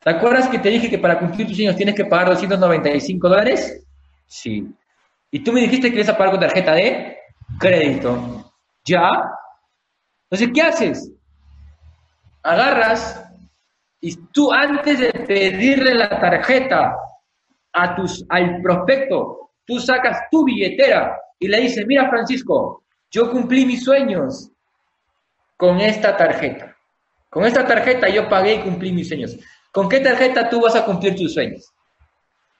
[0.00, 3.84] ¿Te acuerdas que te dije que para cumplir tus sueños tienes que pagar 295 dólares?
[4.26, 4.66] Sí.
[5.30, 7.18] Y tú me dijiste que ibas a pagar con tarjeta de
[7.58, 8.52] crédito.
[8.84, 9.22] ¿Ya?
[10.24, 11.12] Entonces, ¿qué haces?
[12.42, 13.27] Agarras
[14.00, 16.96] y tú antes de pedirle la tarjeta
[17.72, 23.64] a tus, al prospecto, tú sacas tu billetera y le dices, mira Francisco, yo cumplí
[23.64, 24.50] mis sueños
[25.56, 26.76] con esta tarjeta.
[27.30, 29.36] Con esta tarjeta yo pagué y cumplí mis sueños.
[29.72, 31.72] ¿Con qué tarjeta tú vas a cumplir tus sueños?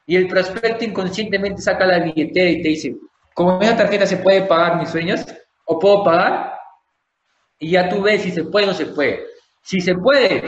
[0.07, 2.97] Y el prospecto inconscientemente saca la billetera y te dice,
[3.34, 5.24] ¿con esa tarjeta se puede pagar mis sueños?
[5.64, 6.53] ¿O puedo pagar?
[7.59, 9.24] Y ya tú ves si se puede o no se puede.
[9.62, 10.43] Si se puede,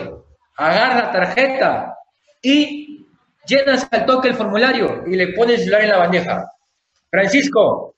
[0.57, 1.94] agarra la tarjeta
[2.42, 3.07] y
[3.46, 6.53] llenas al toque el formulario y le pones el celular en la bandeja.
[7.11, 7.96] Francisco,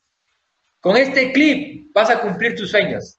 [0.80, 3.18] con este clip vas a cumplir tus sueños.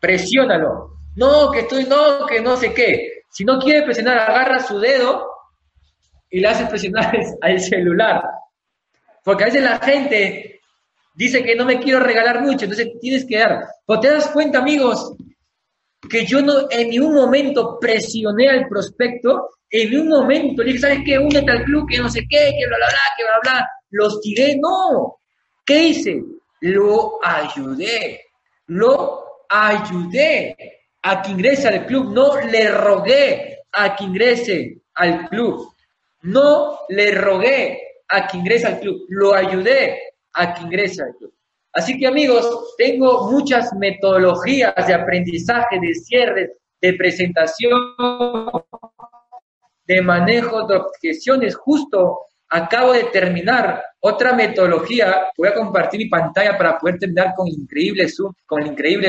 [0.00, 0.90] Presiónalo.
[1.16, 3.22] No, que estoy, no, que no sé qué.
[3.30, 5.28] Si no quiere presionar, agarra su dedo
[6.30, 8.22] y le hace presionar al celular.
[9.24, 10.60] Porque a veces la gente
[11.14, 13.66] dice que no me quiero regalar mucho, entonces tienes que dar.
[13.86, 15.14] Pero te das cuenta, amigos,
[16.08, 21.00] que yo no en ningún momento presioné al prospecto, en ningún momento le dije, ¿sabes
[21.04, 21.18] qué?
[21.18, 23.70] Únete al club, que no sé qué, que bla, bla, bla, que bla, bla.
[23.90, 25.20] Lo hostigué, no.
[25.64, 26.22] ¿Qué hice?
[26.60, 28.20] Lo ayudé.
[28.66, 30.56] Lo ayudé
[31.02, 32.12] a que ingrese al club.
[32.12, 35.72] No le rogué a que ingrese al club.
[36.22, 39.04] No le rogué a que ingrese al club.
[39.08, 41.32] Lo ayudé a que ingrese al club.
[41.72, 47.78] Así que amigos, tengo muchas metodologías de aprendizaje, de cierre, de presentación,
[49.86, 51.54] de manejo de objeciones.
[51.54, 55.30] Justo acabo de terminar otra metodología.
[55.36, 58.62] Voy a compartir mi pantalla para poder terminar con el increíble Zoom, con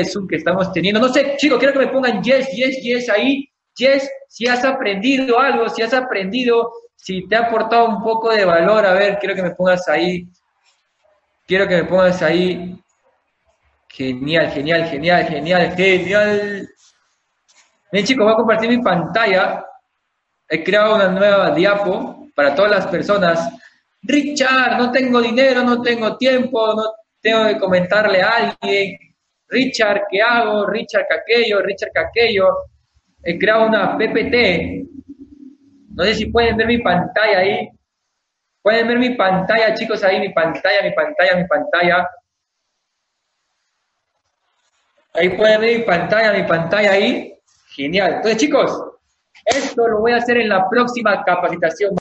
[0.04, 1.00] Zoom que estamos teniendo.
[1.00, 3.48] No sé, chicos, quiero que me pongan yes, yes, yes ahí.
[3.76, 8.44] Yes, si has aprendido algo, si has aprendido, si te ha aportado un poco de
[8.44, 10.28] valor, a ver, quiero que me pongas ahí
[11.46, 12.78] quiero que me pongas ahí.
[13.88, 16.68] Genial, genial, genial, genial, genial.
[17.92, 19.64] Bien chicos, voy a compartir mi pantalla.
[20.48, 23.48] He creado una nueva diapo para todas las personas.
[24.02, 26.84] Richard, no tengo dinero, no tengo tiempo, no
[27.20, 28.96] tengo que comentarle a alguien.
[29.48, 30.66] Richard, ¿qué hago?
[30.66, 31.60] Richard, ¿qué aquello?
[31.60, 32.48] Richard, ¿qué aquello?
[33.22, 34.88] He creado una PPT.
[35.90, 37.68] No sé si pueden ver mi pantalla ahí.
[38.62, 42.08] Pueden ver mi pantalla, chicos, ahí, mi pantalla, mi pantalla, mi pantalla.
[45.14, 47.36] Ahí pueden ver mi pantalla, mi pantalla ahí.
[47.74, 48.14] Genial.
[48.14, 48.84] Entonces, chicos,
[49.44, 51.96] esto lo voy a hacer en la próxima capacitación.